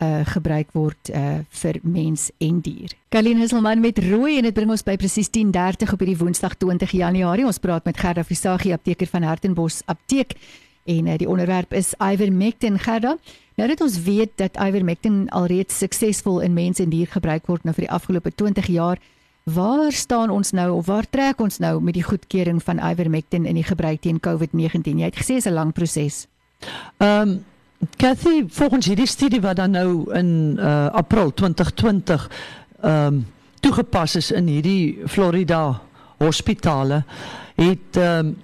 uh 0.00 0.22
gebruik 0.24 0.70
word 0.72 1.10
uh 1.12 1.42
vir 1.50 1.76
mens 1.82 2.30
en 2.38 2.62
dier. 2.64 2.94
Karlien 3.12 3.42
Hisselman 3.42 3.82
met 3.82 3.98
rooi 3.98 4.38
en 4.38 4.46
dit 4.46 4.54
bring 4.54 4.70
ons 4.70 4.86
by 4.86 4.94
presies 4.96 5.28
10:30 5.28 5.92
op 5.92 6.00
hierdie 6.00 6.16
Woensdag 6.16 6.54
20 6.56 6.94
Januarie. 6.96 7.44
Ons 7.44 7.58
praat 7.58 7.84
met 7.84 7.98
Gerda 7.98 8.24
Visagie, 8.24 8.72
apteker 8.72 9.10
van 9.10 9.26
Hartenbos 9.26 9.82
Apteek 9.86 10.38
en 10.84 11.06
uh, 11.06 11.16
die 11.16 11.28
onderwerp 11.28 11.72
is 11.72 11.94
Ivermectin 11.98 12.78
Gerda. 12.78 13.16
Nou 13.54 13.68
dat 13.68 13.80
ons 13.80 14.02
weet 14.02 14.30
dat 14.34 14.56
Ivermectin 14.56 15.28
alreeds 15.28 15.78
suksesvol 15.78 16.40
in 16.40 16.52
mens 16.52 16.78
en 16.78 16.88
dier 16.88 17.06
gebruik 17.06 17.46
word 17.46 17.64
nou 17.64 17.74
vir 17.74 17.84
die 17.84 17.92
afgelope 17.92 18.32
20 18.34 18.66
jaar, 18.66 18.98
waar 19.44 19.92
staan 19.92 20.30
ons 20.30 20.52
nou 20.56 20.70
of 20.78 20.86
waar 20.86 21.08
trek 21.10 21.40
ons 21.40 21.58
nou 21.58 21.80
met 21.80 21.94
die 21.94 22.04
goedkeuring 22.04 22.62
van 22.62 22.80
Ivermectin 22.90 23.46
in 23.46 23.54
die 23.54 23.66
gebruik 23.66 24.00
teen 24.00 24.20
COVID-19? 24.20 25.00
Jy 25.00 25.10
het 25.10 25.20
gesê 25.20 25.36
is 25.36 25.46
'n 25.46 25.52
lang 25.52 25.72
proses. 25.72 26.26
Ehm 26.98 27.28
um, 27.28 27.44
Cathy, 27.96 28.44
volgens 28.48 28.86
hierdie 28.86 29.06
studie 29.06 29.40
wat 29.40 29.56
dan 29.56 29.70
nou 29.70 30.12
in 30.12 30.56
uh, 30.58 30.86
April 30.86 31.34
2020 31.34 32.30
ehm 32.80 33.06
um, 33.06 33.26
toegepas 33.60 34.16
is 34.16 34.30
in 34.30 34.46
hierdie 34.46 34.98
Florida 35.06 35.80
hospitale, 36.18 37.04
het 37.56 37.96
ehm 37.96 38.26
um, 38.26 38.36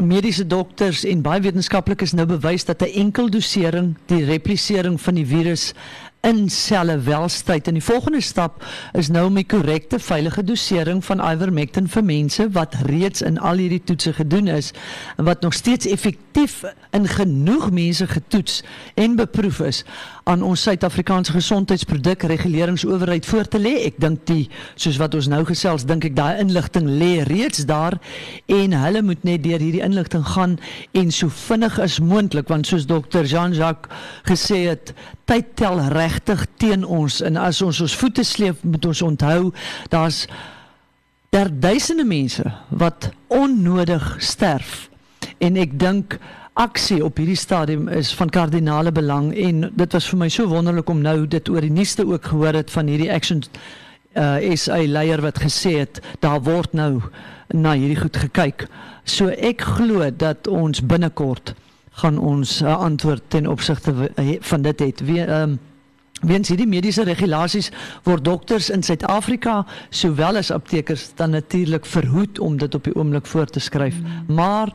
mediese 0.00 0.46
dokters 0.46 1.04
en 1.04 1.20
baie 1.20 1.42
wetenskaplikes 1.44 2.14
nou 2.16 2.24
bewys 2.26 2.64
dat 2.64 2.82
'n 2.82 2.94
enkel 2.96 3.28
dosering 3.30 3.96
die 4.06 4.24
replisering 4.24 5.00
van 5.00 5.14
die 5.14 5.26
virus 5.26 5.74
in 6.22 6.48
selle 6.48 7.00
welstyd 7.02 7.66
en 7.66 7.74
die 7.74 7.82
volgende 7.82 8.20
stap 8.20 8.64
is 8.92 9.08
nou 9.08 9.26
om 9.26 9.34
die 9.34 9.46
korrekte 9.46 9.98
veilige 9.98 10.44
dosering 10.44 11.04
van 11.04 11.20
ivermectin 11.20 11.88
vir 11.88 12.04
mense 12.04 12.46
wat 12.54 12.74
reeds 12.86 13.22
in 13.26 13.38
al 13.38 13.58
hierdie 13.58 13.82
toetse 13.84 14.12
gedoen 14.12 14.48
is 14.48 14.70
en 15.16 15.24
wat 15.24 15.42
nog 15.42 15.52
steeds 15.52 15.86
effektief 15.86 16.62
in 16.90 17.08
genoeg 17.08 17.70
mense 17.70 18.06
getoets 18.06 18.62
en 18.94 19.16
beproef 19.16 19.60
is 19.60 19.84
aan 20.24 20.42
ons 20.42 20.62
Suid-Afrikaanse 20.62 21.32
gesondheidsproduk 21.32 22.22
reguleringsowerheid 22.30 23.26
voor 23.26 23.48
te 23.48 23.58
lê. 23.58 23.72
Ek 23.88 23.98
dink 24.02 24.22
die 24.28 24.44
soos 24.74 24.98
wat 25.02 25.16
ons 25.18 25.28
nou 25.32 25.42
gesels, 25.48 25.86
dink 25.88 26.06
ek 26.06 26.16
daai 26.16 26.40
inligting 26.42 26.86
lê 27.00 27.24
reeds 27.26 27.64
daar 27.66 27.98
en 28.46 28.76
hulle 28.78 29.02
moet 29.02 29.24
net 29.26 29.42
deur 29.42 29.62
hierdie 29.62 29.82
inligting 29.84 30.24
gaan 30.34 30.58
en 30.98 31.10
so 31.14 31.32
vinnig 31.48 31.78
as 31.82 31.98
moontlik 32.02 32.50
want 32.52 32.70
soos 32.70 32.86
dokter 32.86 33.26
Jean-Jacques 33.26 33.90
gesê 34.28 34.62
het, 34.70 34.94
tyd 35.26 35.54
tel 35.58 35.82
regtig 35.94 36.46
teen 36.62 36.86
ons 36.86 37.20
en 37.24 37.40
as 37.40 37.62
ons 37.64 37.82
ons 37.82 37.98
voete 38.02 38.24
sleep, 38.26 38.62
moet 38.62 38.90
ons 38.92 39.02
onthou 39.02 39.52
daar's 39.90 40.26
daar 41.32 41.48
duisende 41.48 42.04
mense 42.04 42.44
wat 42.68 43.08
onnodig 43.32 44.04
sterf. 44.20 44.90
En 45.40 45.56
ek 45.56 45.78
dink 45.80 46.18
aksie 46.52 47.00
op 47.04 47.16
hierdie 47.16 47.38
stadium 47.38 47.88
is 47.88 48.12
van 48.14 48.28
kardinale 48.28 48.92
belang 48.92 49.30
en 49.36 49.70
dit 49.72 49.92
was 49.96 50.08
vir 50.10 50.18
my 50.20 50.28
so 50.28 50.48
wonderlik 50.50 50.90
om 50.92 51.00
nou 51.00 51.26
dit 51.26 51.48
oor 51.48 51.64
die 51.64 51.72
nuusste 51.72 52.04
ook 52.06 52.28
gehoor 52.32 52.60
het 52.60 52.70
van 52.70 52.90
hierdie 52.92 53.12
action 53.12 53.42
uh 54.12 54.52
SA 54.54 54.76
leier 54.84 55.22
wat 55.24 55.40
gesê 55.40 55.78
het 55.80 56.02
daar 56.20 56.42
word 56.44 56.74
nou 56.76 57.00
na 57.48 57.72
hierdie 57.72 57.96
goed 57.96 58.16
gekyk. 58.16 58.66
So 59.04 59.32
ek 59.32 59.64
glo 59.64 60.10
dat 60.10 60.48
ons 60.48 60.84
binnekort 60.84 61.54
gaan 62.02 62.18
ons 62.18 62.60
'n 62.60 62.66
uh, 62.66 62.76
antwoord 62.76 63.22
ten 63.28 63.46
opsigte 63.46 63.92
uh, 63.92 64.36
van 64.40 64.62
dit 64.62 64.80
het. 64.80 65.00
Wie 65.00 65.24
ehm 65.24 65.50
um, 65.50 65.58
Weens 66.22 66.48
hierdie 66.48 66.68
mediese 66.70 67.02
regulasies 67.02 67.72
word 68.06 68.24
dokters 68.24 68.70
in 68.70 68.82
Suid-Afrika 68.82 69.66
sowel 69.90 70.36
as 70.36 70.52
aptekers 70.54 71.08
dan 71.18 71.30
natuurlik 71.34 71.86
verhoed 71.86 72.38
om 72.38 72.56
dit 72.56 72.74
op 72.74 72.84
die 72.84 72.94
oomblik 72.94 73.26
voor 73.26 73.46
te 73.46 73.60
skryf. 73.60 73.94
Mm. 73.98 74.34
Maar 74.34 74.70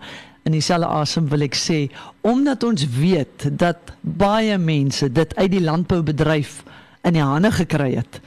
in 0.47 0.55
dieselfde 0.55 0.87
asem 0.87 1.27
wil 1.31 1.43
ek 1.43 1.55
sê 1.59 1.79
omdat 2.27 2.63
ons 2.63 2.87
weet 2.95 3.49
dat 3.59 3.93
baie 4.01 4.57
mense 4.57 5.11
dit 5.11 5.35
uit 5.35 5.51
die 5.51 5.63
landboubedryf 5.63 6.61
in 7.07 7.17
die 7.19 7.23
hande 7.23 7.51
gekry 7.61 7.95
het. 7.99 8.21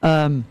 Ehm 0.00 0.40
um, 0.40 0.44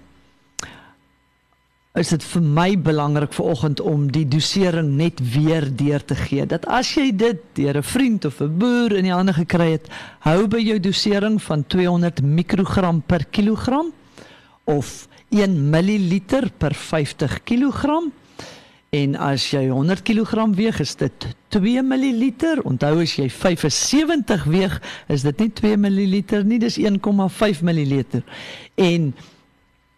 is 1.96 2.10
dit 2.12 2.24
vir 2.28 2.42
my 2.44 2.72
belangrik 2.84 3.32
vanoggend 3.32 3.80
om 3.80 4.10
die 4.12 4.26
dosering 4.28 4.90
net 5.00 5.22
weer 5.32 5.64
deur 5.80 6.04
te 6.04 6.18
gee. 6.26 6.44
Dat 6.44 6.66
as 6.68 6.90
jy 6.98 7.06
dit 7.16 7.40
deur 7.56 7.78
'n 7.78 7.84
vriend 7.84 8.26
of 8.26 8.42
'n 8.42 8.58
boer 8.60 8.92
in 8.92 9.08
die 9.08 9.14
hande 9.16 9.34
gekry 9.34 9.72
het, 9.72 9.88
hou 10.20 10.48
by 10.48 10.60
jou 10.60 10.80
dosering 10.80 11.42
van 11.42 11.64
200 11.68 12.22
mikrogram 12.22 13.02
per 13.02 13.26
kilogram 13.32 13.94
of 14.66 15.08
1 15.30 15.70
milliliter 15.70 16.52
per 16.58 16.74
50 16.74 17.44
kilogram. 17.44 18.12
En 18.96 19.16
as 19.20 19.50
jy 19.52 19.68
100 19.70 20.04
kg 20.08 20.46
weeg, 20.56 20.80
is 20.80 20.96
dit 20.96 21.28
2 21.56 21.82
ml. 21.84 22.22
Onthou 22.64 23.02
as 23.02 23.16
jy 23.18 23.30
75 23.30 24.46
weeg, 24.52 24.78
is 25.12 25.26
dit 25.28 25.42
nie 25.44 25.52
2 25.60 25.78
ml 25.78 26.44
nie, 26.48 26.60
dis 26.62 26.78
1,5 26.80 27.64
ml. 27.66 28.04
En 28.76 29.14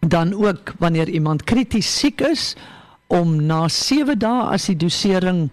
dan 0.00 0.34
ook 0.34 0.74
wanneer 0.78 1.08
iemand 1.08 1.44
krities 1.44 1.98
siek 1.98 2.20
is 2.20 2.54
om 3.06 3.36
na 3.46 3.68
7 3.68 4.18
dae 4.18 4.46
as 4.54 4.68
die 4.70 4.76
dosering 4.76 5.48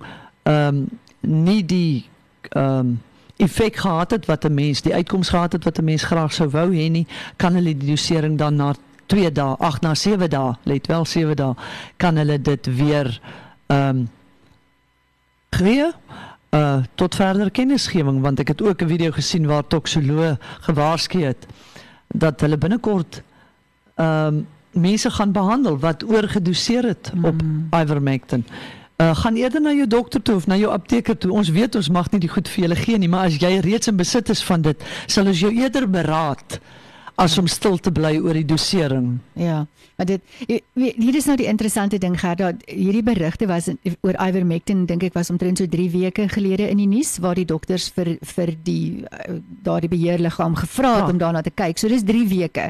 ehm 0.45 0.67
um, 0.67 0.85
nie 1.25 1.63
die 1.65 2.05
ehm 2.53 2.79
um, 2.79 2.97
effek 3.41 3.75
gehad 3.75 4.11
het 4.11 4.25
wat 4.25 4.45
'n 4.45 4.53
mens 4.53 4.81
die 4.81 4.93
uitkoms 4.93 5.29
gehad 5.29 5.51
het 5.51 5.63
wat 5.63 5.79
'n 5.79 5.83
mens 5.83 6.03
graag 6.03 6.33
sou 6.33 6.49
wou 6.49 6.69
hê 6.71 6.89
nie, 6.91 7.07
kan 7.35 7.53
hulle 7.53 7.77
die 7.77 7.89
dosering 7.89 8.37
dan 8.37 8.55
na 8.55 8.75
2 9.05 9.31
dae, 9.31 9.55
ag 9.59 9.81
na 9.81 9.93
7 9.95 10.29
dae, 10.29 10.55
let 10.63 10.87
wel 10.87 11.05
7 11.05 11.35
dae, 11.35 11.53
kan 11.97 12.17
hulle 12.17 12.41
dit 12.41 12.69
weer 12.77 13.19
ehm 13.67 13.89
um, 13.89 14.09
gee 15.55 15.87
uh 16.55 16.83
tot 16.95 17.15
verdere 17.15 17.49
kennisgewing 17.49 18.19
want 18.21 18.39
ek 18.39 18.47
het 18.47 18.61
ook 18.61 18.81
'n 18.81 18.87
video 18.87 19.11
gesien 19.11 19.45
waar 19.45 19.67
toksoloog 19.67 20.37
gewaarsku 20.67 21.19
het 21.23 21.47
dat 22.07 22.41
hulle 22.41 22.57
binnekort 22.57 23.21
ehm 23.95 24.27
um, 24.27 24.47
mense 24.75 25.09
gaan 25.09 25.31
behandel 25.31 25.79
wat 25.79 26.03
oorgedoseer 26.03 26.83
het 26.83 27.11
mm. 27.13 27.25
op 27.25 27.41
ivermectin. 27.81 28.45
Uh 28.97 29.15
gaan 29.15 29.35
eerder 29.35 29.61
na 29.61 29.71
jou 29.71 29.87
dokter 29.87 30.21
toe 30.21 30.35
of 30.35 30.47
na 30.47 30.55
jou 30.55 30.71
apteker 30.71 31.17
toe. 31.17 31.31
Ons 31.31 31.49
weet 31.49 31.75
ons 31.75 31.89
mag 31.89 32.11
nie 32.11 32.19
die 32.19 32.29
goed 32.29 32.49
vir 32.49 32.61
julle 32.61 32.75
gee 32.75 32.97
nie, 32.97 33.09
maar 33.09 33.25
as 33.25 33.37
jy 33.37 33.59
reeds 33.59 33.87
in 33.87 33.95
besit 33.95 34.29
is 34.29 34.43
van 34.43 34.61
dit, 34.61 34.83
sal 35.05 35.27
ons 35.27 35.39
jou 35.39 35.51
eerder 35.51 35.89
beraad 35.89 36.59
as 37.15 37.37
om 37.39 37.47
stil 37.47 37.77
te 37.79 37.91
bly 37.95 38.17
oor 38.19 38.35
die 38.35 38.45
dosering. 38.47 39.17
Ja. 39.39 39.65
Maar 39.95 40.07
dit 40.09 40.21
hier 40.75 41.15
is 41.15 41.27
nou 41.29 41.37
die 41.39 41.47
interessante 41.47 41.97
ding 42.03 42.17
Gerda, 42.19 42.49
hierdie 42.67 43.03
berigte 43.05 43.47
was 43.47 43.69
oor 44.03 44.17
ivermectin 44.19 44.83
dink 44.89 45.05
ek 45.07 45.15
was 45.15 45.31
omtrent 45.31 45.61
so 45.61 45.69
3 45.71 45.85
weke 45.93 46.25
gelede 46.33 46.67
in 46.67 46.81
die 46.81 46.89
nuus 46.91 47.13
waar 47.23 47.39
die 47.39 47.47
dokters 47.47 47.87
vir 47.95 48.17
vir 48.19 48.51
die 48.65 49.05
uh, 49.05 49.37
daardie 49.63 49.91
beheerliggaam 49.93 50.57
gevra 50.59 50.91
het 50.97 51.05
ja. 51.05 51.13
om 51.13 51.21
daarna 51.21 51.43
te 51.45 51.53
kyk. 51.55 51.79
So 51.79 51.91
dis 51.91 52.03
3 52.03 52.25
weke. 52.33 52.67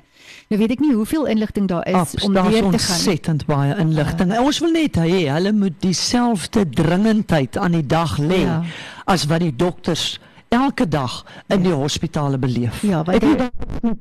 Nou 0.53 0.61
weet 0.61 0.75
ek 0.77 0.85
nie 0.85 0.93
hoeveel 0.93 1.25
inligting 1.33 1.71
daar 1.71 1.87
is 1.89 1.97
Abs, 2.03 2.27
om 2.27 2.37
weer 2.37 2.69
te 2.69 2.77
gaan. 2.77 2.99
Ontsettend 2.99 3.47
baie 3.49 3.73
inligting. 3.81 4.35
Uh, 4.35 4.45
ons 4.45 4.61
wil 4.61 4.77
net 4.77 5.01
hê 5.01 5.25
hulle 5.25 5.55
moet 5.57 5.81
dieselfde 5.81 6.67
dringendheid 6.77 7.57
aan 7.57 7.79
die 7.79 7.85
dag 7.85 8.19
lê 8.21 8.43
ja. 8.45 8.61
as 9.09 9.25
wat 9.31 9.41
die 9.41 9.55
dokters 9.55 10.19
elke 10.47 10.87
dag 10.87 11.25
in 11.47 11.57
ja. 11.57 11.63
die 11.63 11.73
hospitale 11.73 12.37
beleef. 12.37 12.81
Ja, 12.81 13.03
want 13.03 13.21
dit 13.21 13.39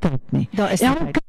is 0.03 0.19
nie. 0.31 0.49
Daar 0.51 0.73
is 0.73 0.81
elke 0.81 1.21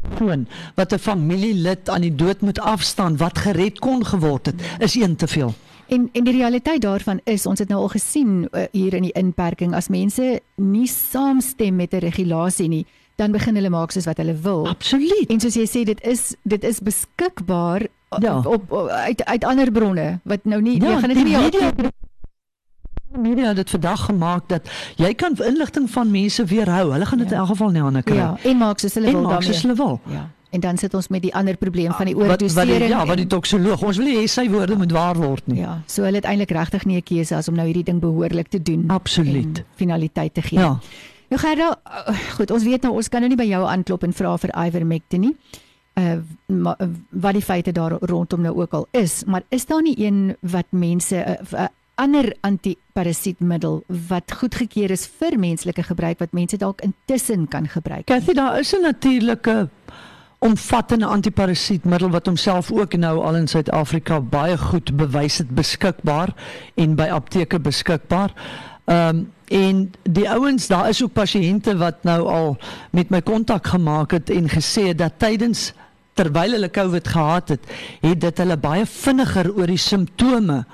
persoon 0.00 0.46
wat 0.74 0.92
'n 0.92 0.98
familielid 0.98 1.88
aan 1.88 2.00
die 2.00 2.14
dood 2.14 2.40
moet 2.40 2.60
afstaan 2.60 3.16
wat 3.16 3.38
gered 3.38 3.78
kon 3.78 4.04
geword 4.06 4.46
het, 4.46 4.62
is 4.78 4.94
een 4.94 5.16
te 5.16 5.26
veel. 5.26 5.54
En 5.86 6.08
en 6.12 6.24
die 6.24 6.32
realiteit 6.32 6.80
daarvan 6.80 7.20
is 7.24 7.46
ons 7.46 7.58
het 7.58 7.68
nou 7.68 7.80
al 7.80 7.88
gesien 7.88 8.48
uh, 8.50 8.62
hier 8.72 8.94
in 8.94 9.02
die 9.02 9.12
inperking 9.12 9.74
as 9.74 9.88
mense 9.88 10.40
nie 10.54 10.86
saamstem 10.86 11.76
met 11.76 11.92
'n 11.92 11.98
regulasie 11.98 12.68
nie, 12.68 12.86
dan 13.14 13.32
begin 13.32 13.54
hulle 13.54 13.70
maak 13.70 13.90
soos 13.90 14.04
wat 14.04 14.16
hulle 14.16 14.34
wil. 14.34 14.68
Absoluut. 14.68 15.26
En 15.28 15.40
soos 15.40 15.54
jy 15.54 15.66
sê 15.66 15.84
dit 15.84 16.00
is 16.02 16.34
dit 16.42 16.64
is 16.64 16.80
beskikbaar 16.80 17.86
ja. 18.18 18.38
op, 18.38 18.46
op, 18.46 18.72
op 18.72 18.88
uit 18.88 19.24
uit 19.24 19.44
ander 19.44 19.72
bronne 19.72 20.20
wat 20.22 20.44
nou 20.44 20.62
nie 20.62 20.80
ja, 20.82 20.88
jy 20.88 20.98
gaan 20.98 21.08
dit 21.08 21.24
nie 21.24 21.36
media 21.36 21.72
media 23.18 23.48
het 23.48 23.56
dit 23.56 23.70
vandag 23.70 24.04
gemaak 24.04 24.48
dat 24.48 24.70
jy 24.96 25.14
kan 25.14 25.36
inligting 25.36 25.90
van 25.90 26.10
mense 26.10 26.44
weerhou. 26.44 26.92
Hulle 26.92 27.06
gaan 27.06 27.18
dit 27.18 27.28
ja. 27.28 27.34
in 27.34 27.40
elk 27.40 27.48
geval 27.48 27.70
nie 27.70 27.82
aan 27.82 28.02
kry. 28.02 28.16
Ja, 28.16 28.36
en 28.42 28.56
maak 28.56 28.78
soos 28.78 28.94
hulle 28.94 29.10
wil 29.10 29.22
daarmee. 29.22 29.52
Soos 29.52 29.62
hulle 29.62 29.74
wil. 29.74 30.00
Ja. 30.06 30.30
En 30.54 30.60
dan 30.60 30.76
sit 30.78 30.94
ons 30.94 31.08
met 31.08 31.22
die 31.22 31.34
ander 31.34 31.56
probleem 31.56 31.92
van 31.92 32.06
die 32.06 32.16
oordosering. 32.16 32.88
Ja, 32.88 33.06
wat 33.06 33.18
die 33.18 33.26
toksoloog. 33.26 33.82
Ons 33.82 33.98
wil 33.98 34.06
hê 34.06 34.26
sy 34.30 34.46
woorde 34.50 34.76
moet 34.78 34.92
waar 34.94 35.18
word 35.18 35.46
nie. 35.50 35.58
Ja, 35.64 35.80
so 35.90 36.06
hulle 36.06 36.20
het 36.22 36.28
eintlik 36.30 36.54
regtig 36.54 36.84
nie 36.84 36.96
'n 36.96 37.02
keuse 37.02 37.34
as 37.36 37.48
om 37.48 37.54
nou 37.54 37.66
hierdie 37.66 37.84
ding 37.84 38.00
behoorlik 38.00 38.48
te 38.48 38.62
doen. 38.62 38.84
Absoluut. 38.86 39.64
Finaliteit 39.74 40.34
te 40.34 40.42
gee. 40.42 40.58
Ja. 40.58 40.78
Nou 41.28 41.40
Gerda, 41.40 41.80
goed, 42.36 42.50
ons 42.50 42.62
weet 42.62 42.82
nou 42.82 42.94
ons 42.94 43.08
kan 43.08 43.20
nou 43.20 43.28
nie 43.28 43.38
by 43.38 43.46
jou 43.48 43.64
aanklop 43.66 44.02
en 44.02 44.12
vra 44.12 44.36
vir 44.38 44.50
ivermectin 44.66 45.20
nie. 45.20 45.36
Uh 45.94 46.18
wat 47.10 47.32
die 47.32 47.42
feite 47.42 47.72
daar 47.72 47.96
rondom 48.00 48.40
nou 48.40 48.54
ook 48.56 48.72
al 48.72 48.86
is, 48.90 49.24
maar 49.24 49.42
is 49.48 49.66
daar 49.66 49.82
nie 49.82 49.94
een 49.98 50.36
wat 50.40 50.66
mense 50.70 51.16
'n 51.16 51.54
uh, 51.54 51.60
uh, 51.60 51.66
ander 51.94 52.32
antiparasietmiddel 52.40 53.82
wat 54.08 54.32
goedgekeur 54.32 54.90
is 54.90 55.06
vir 55.18 55.38
menslike 55.38 55.82
gebruik 55.82 56.18
wat 56.18 56.32
mense 56.32 56.56
dalk 56.56 56.80
intussen 56.80 57.48
kan 57.48 57.68
gebruik. 57.68 58.06
Kathy, 58.06 58.32
daar 58.32 58.58
is 58.58 58.74
'n 58.74 58.82
natuurlike 58.82 59.68
omvattende 60.38 61.06
antiparasietmiddel 61.06 62.10
wat 62.10 62.26
homself 62.26 62.72
ook 62.72 62.96
nou 62.96 63.24
al 63.24 63.36
in 63.36 63.48
Suid-Afrika 63.48 64.20
baie 64.20 64.58
goed 64.58 64.96
bewys 64.96 65.38
het 65.38 65.48
beskikbaar 65.48 66.34
en 66.74 66.94
by 66.94 67.08
apteke 67.08 67.60
beskikbaar. 67.60 68.32
Ehm 68.84 69.16
um, 69.16 69.32
en 69.44 69.92
die 70.02 70.30
ouens, 70.30 70.66
daar 70.66 70.88
is 70.88 71.02
ook 71.02 71.12
pasiënte 71.12 71.76
wat 71.76 72.02
nou 72.02 72.28
al 72.28 72.56
met 72.90 73.10
my 73.10 73.20
kontak 73.22 73.66
gemaak 73.66 74.10
het 74.10 74.30
en 74.30 74.48
gesê 74.48 74.94
dat 74.96 75.12
tydens 75.18 75.72
terwyl 76.14 76.56
hulle 76.56 76.70
COVID 76.70 77.08
gehad 77.08 77.48
het, 77.48 77.70
het 78.00 78.20
dit 78.20 78.42
hulle 78.42 78.56
baie 78.56 78.86
vinniger 78.86 79.50
oor 79.54 79.66
die 79.66 79.80
simptome 79.80 80.64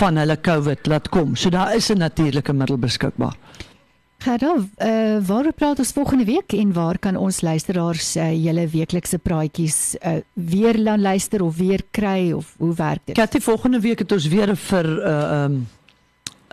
van 0.00 0.16
hulle 0.16 0.36
COVID 0.40 0.86
laat 0.86 1.08
kom. 1.08 1.36
So 1.36 1.50
daar 1.50 1.74
is 1.76 1.90
'n 1.90 1.98
natuurlike 1.98 2.52
middel 2.52 2.78
beskikbaar. 2.78 3.36
Gerda, 4.18 4.56
uh, 4.56 5.18
waar 5.26 5.52
praat 5.52 5.78
ons 5.78 5.92
volgende 5.92 6.24
week 6.24 6.52
en 6.52 6.72
waar 6.72 6.98
kan 6.98 7.16
ons 7.16 7.40
luisteraars 7.40 8.16
uh, 8.16 8.32
julle 8.44 8.64
weeklikse 8.72 9.18
praatjies 9.18 9.96
uh, 10.00 10.16
weer 10.32 10.78
luister 10.78 11.42
of 11.42 11.56
weer 11.56 11.82
kry 11.90 12.32
of 12.32 12.54
hoe 12.58 12.74
werk 12.74 13.00
dit? 13.04 13.14
Katie, 13.14 13.40
volgende 13.40 13.80
week 13.80 13.98
het 13.98 14.12
ons 14.12 14.28
weer 14.28 14.56
vir 14.56 14.86
'n 14.86 14.98
uh, 14.98 15.44
um, 15.44 15.66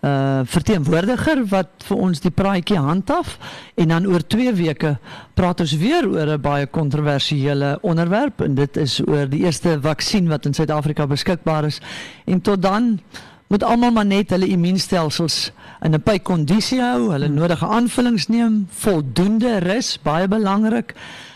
uh 0.03 0.41
verteenwoordiger 0.43 1.45
wat 1.47 1.85
vir 1.87 1.97
ons 1.97 2.19
die 2.19 2.31
praatjie 2.31 2.77
handhaf 2.77 3.37
en 3.79 3.87
dan 3.87 4.05
oor 4.05 4.25
2 4.27 4.53
weke 4.53 4.97
praat 5.33 5.63
ons 5.63 5.77
weer 5.79 6.07
oor 6.09 6.27
'n 6.35 6.41
baie 6.41 6.67
kontroversiële 6.67 7.77
onderwerp 7.81 8.41
en 8.41 8.55
dit 8.55 8.77
is 8.77 8.99
oor 9.07 9.29
die 9.29 9.45
eerste 9.45 9.79
vaksin 9.81 10.27
wat 10.27 10.45
in 10.45 10.53
Suid-Afrika 10.53 11.07
beskikbaar 11.07 11.65
is 11.65 11.79
en 12.25 12.41
tot 12.41 12.61
dan 12.61 12.99
moet 13.47 13.63
almal 13.63 13.91
maar 13.91 14.05
net 14.05 14.29
hulle 14.33 14.47
immuunstelsels 14.47 15.51
in 15.85 15.93
'n 15.93 16.01
baie 16.03 16.19
kondisie 16.19 16.81
hou, 16.81 17.11
hulle 17.11 17.25
hmm. 17.25 17.35
nodige 17.35 17.67
aanvullings 17.67 18.27
neem, 18.27 18.67
voldoende 18.69 19.59
rus, 19.59 19.99
baie 20.01 20.27
belangrik. 20.27 20.95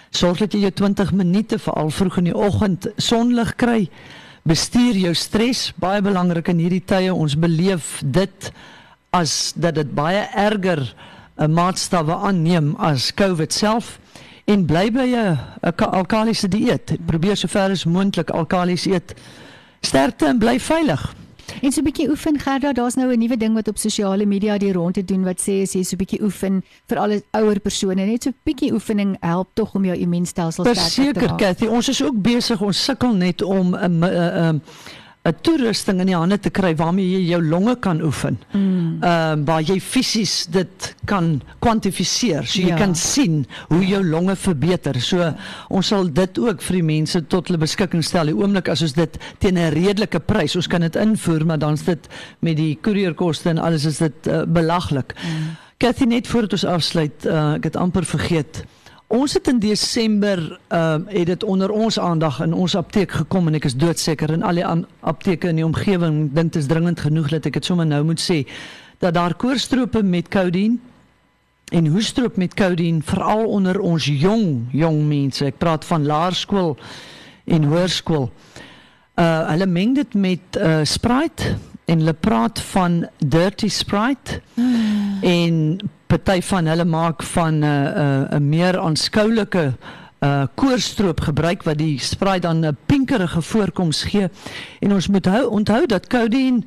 Sorg 0.10 0.38
dat 0.38 0.54
jy 0.54 0.60
jou 0.60 0.72
20 0.72 1.12
minute 1.14 1.60
veral 1.60 1.90
vroeg 1.90 2.18
in 2.18 2.24
die 2.24 2.36
oggend 2.36 2.88
sonlig 2.98 3.56
kry 3.56 3.90
bestuur 4.48 4.96
jou 4.96 5.14
stres 5.16 5.68
baie 5.82 6.02
belangrik 6.02 6.48
in 6.54 6.62
hierdie 6.64 6.84
tye. 6.88 7.12
Ons 7.14 7.36
beleef 7.36 7.98
dit 8.02 8.50
as 9.16 9.54
dat 9.56 9.76
dit 9.76 9.94
baie 9.96 10.24
erger 10.36 10.82
'n 11.38 11.44
uh, 11.44 11.48
maatstawwe 11.48 12.16
aanneem 12.16 12.76
as 12.80 13.14
COVID 13.14 13.54
self. 13.54 14.00
En 14.46 14.66
bly 14.66 14.92
by 14.92 15.08
'n 15.16 15.38
alkalisiese 15.76 16.48
dieet. 16.48 16.98
Probeer 17.06 17.36
sover 17.36 17.72
as 17.72 17.86
moontlik 17.86 18.30
alkalis 18.30 18.86
eet. 18.86 19.14
Sterkte 19.82 20.26
en 20.26 20.40
bly 20.40 20.60
veilig 20.60 21.14
En 21.62 21.72
so 21.72 21.82
'n 21.82 21.84
bietjie 21.84 22.10
oefen 22.10 22.40
Gerda, 22.40 22.74
daar's 22.74 22.96
nou 22.96 23.12
'n 23.12 23.20
nuwe 23.20 23.38
ding 23.38 23.54
wat 23.54 23.68
op 23.68 23.78
sosiale 23.78 24.26
media 24.26 24.58
die 24.58 24.72
rond 24.72 24.94
te 24.94 25.06
doen 25.06 25.24
wat 25.24 25.40
sê 25.40 25.62
as 25.62 25.74
jy 25.74 25.84
so 25.84 25.96
'n 25.96 25.98
bietjie 25.98 26.22
oefen 26.24 26.64
vir 26.88 26.98
al 26.98 27.10
die 27.10 27.24
ouer 27.32 27.60
persone, 27.60 28.06
net 28.06 28.24
so 28.24 28.30
'n 28.30 28.36
bietjie 28.44 28.74
oefening 28.74 29.18
help 29.20 29.48
tog 29.54 29.76
om 29.76 29.86
jou 29.86 29.98
immuunstelsel 29.98 30.64
sterk 30.64 30.78
te 30.78 31.02
maak. 31.02 31.14
Verseker 31.14 31.36
Cathy, 31.36 31.66
ons 31.66 31.90
is 31.90 32.04
ook 32.04 32.22
besig, 32.22 32.62
ons 32.62 32.84
sukkel 32.84 33.14
net 33.14 33.42
om 33.42 33.76
'n 33.76 34.04
'n 34.04 34.62
'n 35.28 35.36
toerusting 35.44 36.00
in 36.00 36.08
die 36.08 36.16
hande 36.16 36.38
te 36.40 36.50
kry 36.54 36.72
waarmee 36.80 37.08
jy 37.18 37.24
jou 37.34 37.42
longe 37.44 37.76
kan 37.84 38.02
oefen. 38.02 38.40
Mm. 38.54 39.04
Ehm 39.04 39.40
um, 39.40 39.46
waar 39.46 39.62
jy 39.62 39.80
fisies 39.84 40.46
dit 40.52 40.96
kan 41.06 41.42
kwantifiseer. 41.60 42.48
So 42.48 42.62
jy 42.62 42.72
ja. 42.72 42.80
kan 42.80 42.96
sien 42.96 43.46
hoe 43.68 43.84
jou 43.86 44.04
longe 44.04 44.36
verbeter. 44.36 45.02
So 45.02 45.34
ons 45.70 45.88
sal 45.88 46.08
dit 46.14 46.40
ook 46.40 46.62
vir 46.62 46.80
die 46.80 46.88
mense 46.94 47.22
tot 47.28 47.48
hulle 47.48 47.60
beskikking 47.60 48.04
stel. 48.04 48.32
Die 48.32 48.38
oomblik 48.38 48.72
as 48.72 48.82
ons 48.82 48.96
dit 48.96 49.20
teen 49.40 49.58
'n 49.58 49.74
redelike 49.74 50.20
prys, 50.20 50.56
ons 50.56 50.68
kan 50.68 50.82
dit 50.82 50.96
invoer, 50.96 51.46
maar 51.46 51.60
dan's 51.60 51.84
dit 51.84 52.08
met 52.40 52.58
die 52.58 52.78
koerierkoste 52.82 53.50
en 53.50 53.58
alles 53.58 53.86
is 53.86 53.98
dit 53.98 54.28
uh, 54.28 54.44
belaglik. 54.48 55.14
Mm. 55.24 55.56
Kathy 55.78 56.06
net 56.06 56.28
voordat 56.28 56.54
ons 56.54 56.66
afsluit, 56.66 57.26
uh, 57.26 57.54
ek 57.54 57.64
het 57.64 57.76
amper 57.76 58.06
vergeet. 58.06 58.64
Ons 59.08 59.38
het 59.38 59.48
in 59.48 59.60
Desember 59.60 60.60
ehm 60.68 61.06
uh, 61.08 61.14
het 61.14 61.26
dit 61.26 61.44
onder 61.44 61.72
ons 61.72 62.00
aandag 62.00 62.42
in 62.44 62.54
ons 62.54 62.76
apteek 62.76 63.12
gekom 63.12 63.48
en 63.48 63.56
ek 63.56 63.70
is 63.70 63.76
doodseker 63.76 64.34
in 64.36 64.44
al 64.44 64.60
die 64.60 64.66
apteke 65.00 65.48
in 65.48 65.62
die 65.62 65.66
omgewing 65.66 66.34
dink 66.36 66.52
dit 66.52 66.62
is 66.62 66.68
dringend 66.68 67.00
genoeg 67.00 67.30
dat 67.32 67.48
ek 67.48 67.54
dit 67.54 67.66
sommer 67.66 67.88
nou 67.88 68.04
moet 68.04 68.20
sê 68.20 68.42
dat 69.00 69.16
daar 69.16 69.36
koorstrope 69.40 70.04
met 70.04 70.28
codeine 70.28 70.78
en 71.72 71.88
hoestroop 71.88 72.36
met 72.36 72.54
codeine 72.54 73.00
veral 73.02 73.46
onder 73.48 73.80
ons 73.80 74.06
jong 74.06 74.68
jong 74.76 75.00
mense. 75.08 75.46
Ek 75.46 75.58
praat 75.58 75.86
van 75.86 76.04
laerskool 76.04 76.76
en 77.46 77.64
hoërskool. 77.64 78.28
Uh 79.16 79.48
hulle 79.54 79.72
meng 79.72 79.96
dit 79.96 80.14
met 80.14 80.60
uh 80.60 80.84
Sprite 80.84 81.56
en 81.88 82.04
hulle 82.04 82.14
praat 82.14 82.60
van 82.76 83.06
dirty 83.24 83.68
Sprite 83.72 84.42
hmm. 84.56 85.24
en 85.24 85.80
party 86.08 86.42
van 86.42 86.66
hulle 86.66 86.86
maak 86.86 87.24
van 87.24 87.60
'n 87.60 87.64
uh, 87.64 87.70
'n 87.70 88.34
uh, 88.34 88.38
'n 88.40 88.50
meer 88.50 88.80
aanskoulike 88.80 89.74
uh 90.20 90.44
koorstroop 90.56 91.22
gebruik 91.22 91.64
wat 91.64 91.78
die 91.78 92.00
spraai 92.00 92.40
dan 92.40 92.66
'n 92.66 92.78
pinkerige 92.86 93.42
voorkoms 93.42 94.04
gee. 94.04 94.30
En 94.80 94.94
ons 94.94 95.08
moet 95.08 95.26
hou 95.26 95.50
onthou 95.50 95.86
dat 95.86 96.08
codeine 96.08 96.64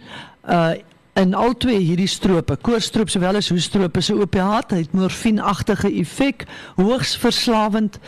uh 0.49 0.71
in 1.13 1.35
al 1.35 1.57
twee 1.57 1.79
hierdie 1.79 2.09
strope 2.09 2.57
koorstroop 2.57 3.09
sowel 3.11 3.37
as 3.37 3.49
hoestroop 3.49 3.97
is 3.97 4.11
'n 4.11 4.21
opiaat 4.21 4.71
het 4.71 4.93
morfienagtige 4.93 5.93
effek 5.93 6.47
hoogs 6.77 7.17
verslawend 7.17 7.99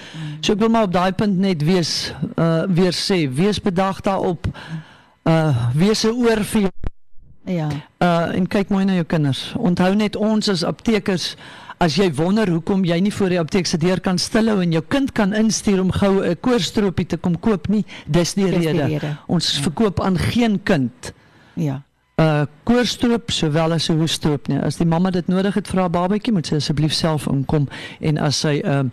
so 0.41 0.53
ek 0.53 0.59
wil 0.59 0.69
maar 0.69 0.83
op 0.83 0.93
daai 0.93 1.13
punt 1.13 1.39
net 1.39 1.63
wees 1.65 2.15
uh 2.37 2.63
weer 2.69 2.93
sê 2.93 3.29
wees 3.35 3.61
bedag 3.61 4.01
daarop. 4.01 4.47
Uh 5.23 5.57
wees 5.75 6.05
'n 6.05 6.15
oor 6.15 6.45
vir 6.45 6.71
Ja. 7.45 7.69
Uh 7.99 8.35
en 8.37 8.47
kyk 8.47 8.69
mooi 8.69 8.85
na 8.85 8.95
jou 8.95 9.05
kinders. 9.05 9.53
Onthou 9.59 9.95
net 9.95 10.17
ons 10.17 10.49
as 10.49 10.63
aptekers 10.65 11.37
as 11.83 11.97
jy 11.99 12.07
wonder 12.15 12.51
hoekom 12.51 12.85
jy 12.87 13.01
nie 13.03 13.13
voor 13.15 13.33
die 13.35 13.41
apteek 13.41 13.67
se 13.67 13.79
deur 13.83 14.01
kan 14.01 14.19
stilhou 14.19 14.61
en 14.63 14.75
jou 14.75 14.83
kind 14.89 15.11
kan 15.17 15.35
instuur 15.35 15.81
om 15.83 15.91
gou 15.91 16.23
'n 16.23 16.37
koorstroopie 16.41 17.07
te 17.07 17.17
kom 17.17 17.39
koop 17.39 17.69
nie, 17.69 17.85
dis 18.07 18.35
die 18.35 18.45
dis 18.45 18.55
rede. 18.55 18.87
Die 18.87 18.99
rede. 18.99 19.17
Ons 19.27 19.57
ja. 19.57 19.63
verkoop 19.63 20.01
aan 20.01 20.19
geen 20.19 20.63
kind. 20.63 21.13
Ja. 21.55 21.83
Uh 22.17 22.47
koorstroop 22.65 23.31
sowel 23.31 23.73
as 23.73 23.89
'n 23.91 23.99
hoestroop 23.99 24.49
nie. 24.49 24.59
As 24.59 24.77
die 24.77 24.87
mamma 24.87 25.11
dit 25.11 25.27
nodig 25.27 25.55
het 25.55 25.69
vir 25.69 25.81
haar 25.81 25.91
babatjie, 25.91 26.33
moet 26.33 26.47
sy 26.47 26.55
asseblief 26.55 26.93
self 26.93 27.27
inkom 27.27 27.69
en 28.01 28.19
as 28.19 28.41
sy 28.41 28.63
'n 28.65 28.69
uh, 28.69 28.85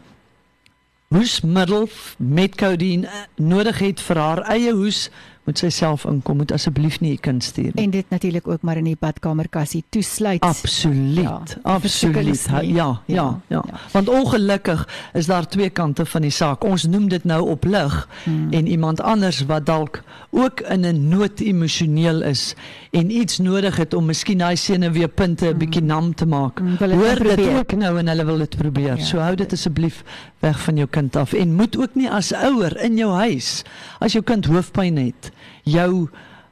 hoesmiddel 1.10 1.90
met 2.18 2.56
codeine 2.56 3.06
uh, 3.06 3.12
nodig 3.36 3.80
het 3.80 4.00
vir 4.02 4.18
haar 4.18 4.42
eie 4.50 4.74
hoes 4.74 5.10
moet 5.50 5.58
sy 5.62 5.70
self 5.74 6.06
inkom, 6.10 6.38
moet 6.44 6.52
asseblief 6.56 7.00
nie 7.02 7.16
u 7.16 7.20
kind 7.26 7.44
stuur 7.44 7.72
nie. 7.74 7.84
En 7.88 7.94
dit 7.96 8.10
natuurlik 8.14 8.48
ook 8.48 8.62
maar 8.62 8.78
in 8.78 8.84
die 8.92 8.98
badkamerkassie 9.00 9.84
toesluit. 9.90 10.42
Absoluut. 10.46 11.24
Ja, 11.24 11.42
absoluut. 11.62 12.46
Ja, 12.46 12.62
ja, 12.62 12.88
Ja, 13.06 13.40
ja, 13.48 13.64
ja. 13.68 13.80
Want 13.92 14.10
ongelukkig 14.10 14.86
is 15.14 15.26
daar 15.26 15.48
twee 15.48 15.70
kante 15.70 16.06
van 16.06 16.22
die 16.22 16.32
saak. 16.32 16.64
Ons 16.64 16.86
noem 16.86 17.08
dit 17.10 17.24
nou 17.24 17.50
op 17.50 17.64
lig 17.66 18.08
Hmm. 18.24 18.52
en 18.54 18.68
iemand 18.68 19.02
anders 19.02 19.46
wat 19.46 19.66
dalk 19.66 20.02
ook 20.30 20.60
in 20.60 20.86
'n 20.86 21.08
nood 21.08 21.40
emosioneel 21.40 22.22
is 22.22 22.54
en 22.92 23.12
iets 23.12 23.38
nodig 23.38 23.78
het 23.78 23.94
om 23.94 24.06
miskien 24.06 24.38
daai 24.38 24.56
senuweepunte 24.56 25.46
'n 25.50 25.58
bietjie 25.58 25.82
nam 25.82 26.16
te 26.16 26.26
maak. 26.26 26.60
Mm, 26.62 26.76
het 26.78 26.92
Hoor 26.92 27.36
dit 27.36 27.48
ook 27.48 27.72
nou 27.76 27.98
en 27.98 28.08
hulle 28.08 28.26
wil 28.26 28.38
dit 28.38 28.58
probeer. 28.58 28.98
Ja, 28.98 29.04
so 29.04 29.18
hou 29.18 29.36
dit 29.36 29.54
asseblief 29.54 30.04
weg 30.40 30.60
van 30.60 30.76
jou 30.76 30.88
kind 30.88 31.16
af 31.16 31.34
en 31.34 31.54
moet 31.56 31.78
ook 31.78 31.96
nie 31.96 32.10
as 32.10 32.34
ouer 32.34 32.84
in 32.84 32.98
jou 32.98 33.12
huis 33.14 33.64
as 34.00 34.14
jou 34.14 34.24
kind 34.24 34.46
hoofpyn 34.46 34.98
het, 34.98 35.32
jou 35.64 36.10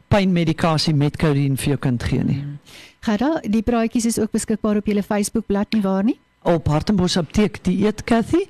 pynmedikasie 0.07 0.93
met 0.93 1.17
kodein 1.17 1.57
vir 1.57 1.67
jou 1.75 1.77
kind 1.77 2.03
gee 2.03 2.23
nie. 2.23 2.43
Gerda, 2.99 3.39
die 3.43 3.61
praatjies 3.61 4.05
is 4.05 4.19
ook 4.19 4.31
beskikbaar 4.31 4.77
op 4.77 4.85
julle 4.85 5.03
Facebookblad 5.03 5.73
nie 5.73 5.81
waar 5.81 6.03
nie? 6.03 6.19
op 6.47 6.67
Hartenbos 6.67 7.17
apteek 7.17 7.59
dieet 7.63 8.03
Cathy 8.07 8.45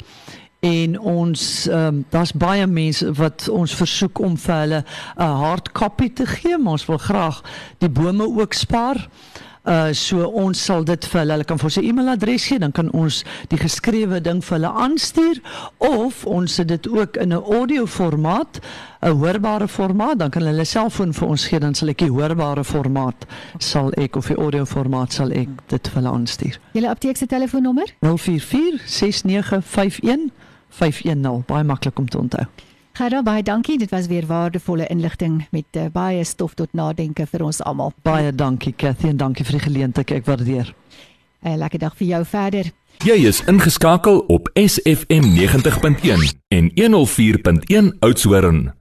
en 0.66 0.98
ons 1.00 1.42
ehm 1.70 2.02
daar's 2.14 2.34
baie 2.34 2.66
mense 2.68 3.12
wat 3.18 3.48
ons 3.54 3.74
versoek 3.78 4.20
om 4.20 4.38
vir 4.38 4.56
hulle 4.56 4.84
'n 5.16 5.38
hard 5.44 5.72
copy 5.72 6.10
te 6.10 6.26
gee, 6.26 6.58
maar 6.58 6.78
ons 6.78 6.86
wil 6.86 6.98
graag 6.98 7.42
die 7.78 7.90
bome 7.90 8.26
ook 8.26 8.54
spaar. 8.54 9.10
Uh 9.68 9.92
so 9.92 10.24
ons 10.24 10.60
sal 10.66 10.86
dit 10.88 11.06
vir 11.12 11.20
hulle, 11.20 11.34
hulle 11.36 11.48
kan 11.48 11.60
vir 11.60 11.68
ons 11.68 11.78
'n 11.78 11.84
e-mailadres 11.84 12.46
gee, 12.48 12.60
dan 12.60 12.72
kan 12.72 12.92
ons 12.92 13.24
die 13.52 13.58
geskrewe 13.60 14.22
ding 14.22 14.42
vir 14.44 14.56
hulle 14.58 14.72
aanstuur 14.72 15.42
of 15.78 16.26
ons 16.26 16.54
sit 16.54 16.68
dit 16.68 16.88
ook 16.88 17.18
in 17.18 17.34
'n 17.34 17.44
audio 17.44 17.86
formaat, 17.86 18.62
'n 19.02 19.12
hoorbare 19.12 19.68
formaat, 19.68 20.20
dan 20.20 20.30
kan 20.30 20.42
hulle 20.42 20.66
selfoon 20.66 21.14
vir 21.14 21.28
ons 21.28 21.48
gee, 21.48 21.60
dan 21.60 21.76
sal 21.76 21.90
ek 21.90 21.98
die 21.98 22.12
hoorbare 22.12 22.64
formaat 22.64 23.26
sal 23.60 23.92
ek 23.98 24.16
of 24.16 24.28
die 24.28 24.38
audio 24.38 24.66
formaat 24.66 25.14
sal 25.14 25.32
ek 25.32 25.50
dit 25.68 25.88
vir 25.88 26.02
hulle 26.02 26.14
aanstuur. 26.16 26.60
Julle 26.74 26.90
apteek 26.90 27.18
se 27.18 27.26
telefoonnommer? 27.26 27.94
044 28.00 28.80
6951 28.86 30.32
510 30.70 31.44
baie 31.46 31.64
maklik 31.64 32.00
om 32.00 32.10
te 32.10 32.18
onthou. 32.18 32.46
Gerda, 32.98 33.20
baie 33.22 33.44
dankie. 33.44 33.78
Dit 33.78 33.90
was 33.90 34.08
weer 34.08 34.26
waardevolle 34.26 34.88
inligting 34.88 35.48
met 35.52 35.66
uh, 35.72 35.84
baie 35.94 36.24
stof 36.24 36.54
tot 36.54 36.72
nadenke 36.74 37.28
vir 37.30 37.44
ons 37.46 37.60
almal. 37.62 37.92
Baie 38.02 38.32
dankie 38.34 38.74
Cathy 38.74 39.12
en 39.12 39.20
dankie 39.22 39.46
vir 39.46 39.60
die 39.60 39.66
geleentheid 39.68 40.14
ek 40.16 40.26
waardeer. 40.26 40.74
'n 41.46 41.60
Lekker 41.62 41.80
dag 41.80 41.94
vir 41.94 42.08
jou 42.08 42.24
verder. 42.26 42.72
Jy 43.06 43.20
is 43.30 43.44
ingeskakel 43.46 44.24
op 44.34 44.50
SFM 44.58 45.30
90.1 45.38 46.34
en 46.50 46.72
104.1 46.74 47.94
Oudtshoorn. 48.00 48.77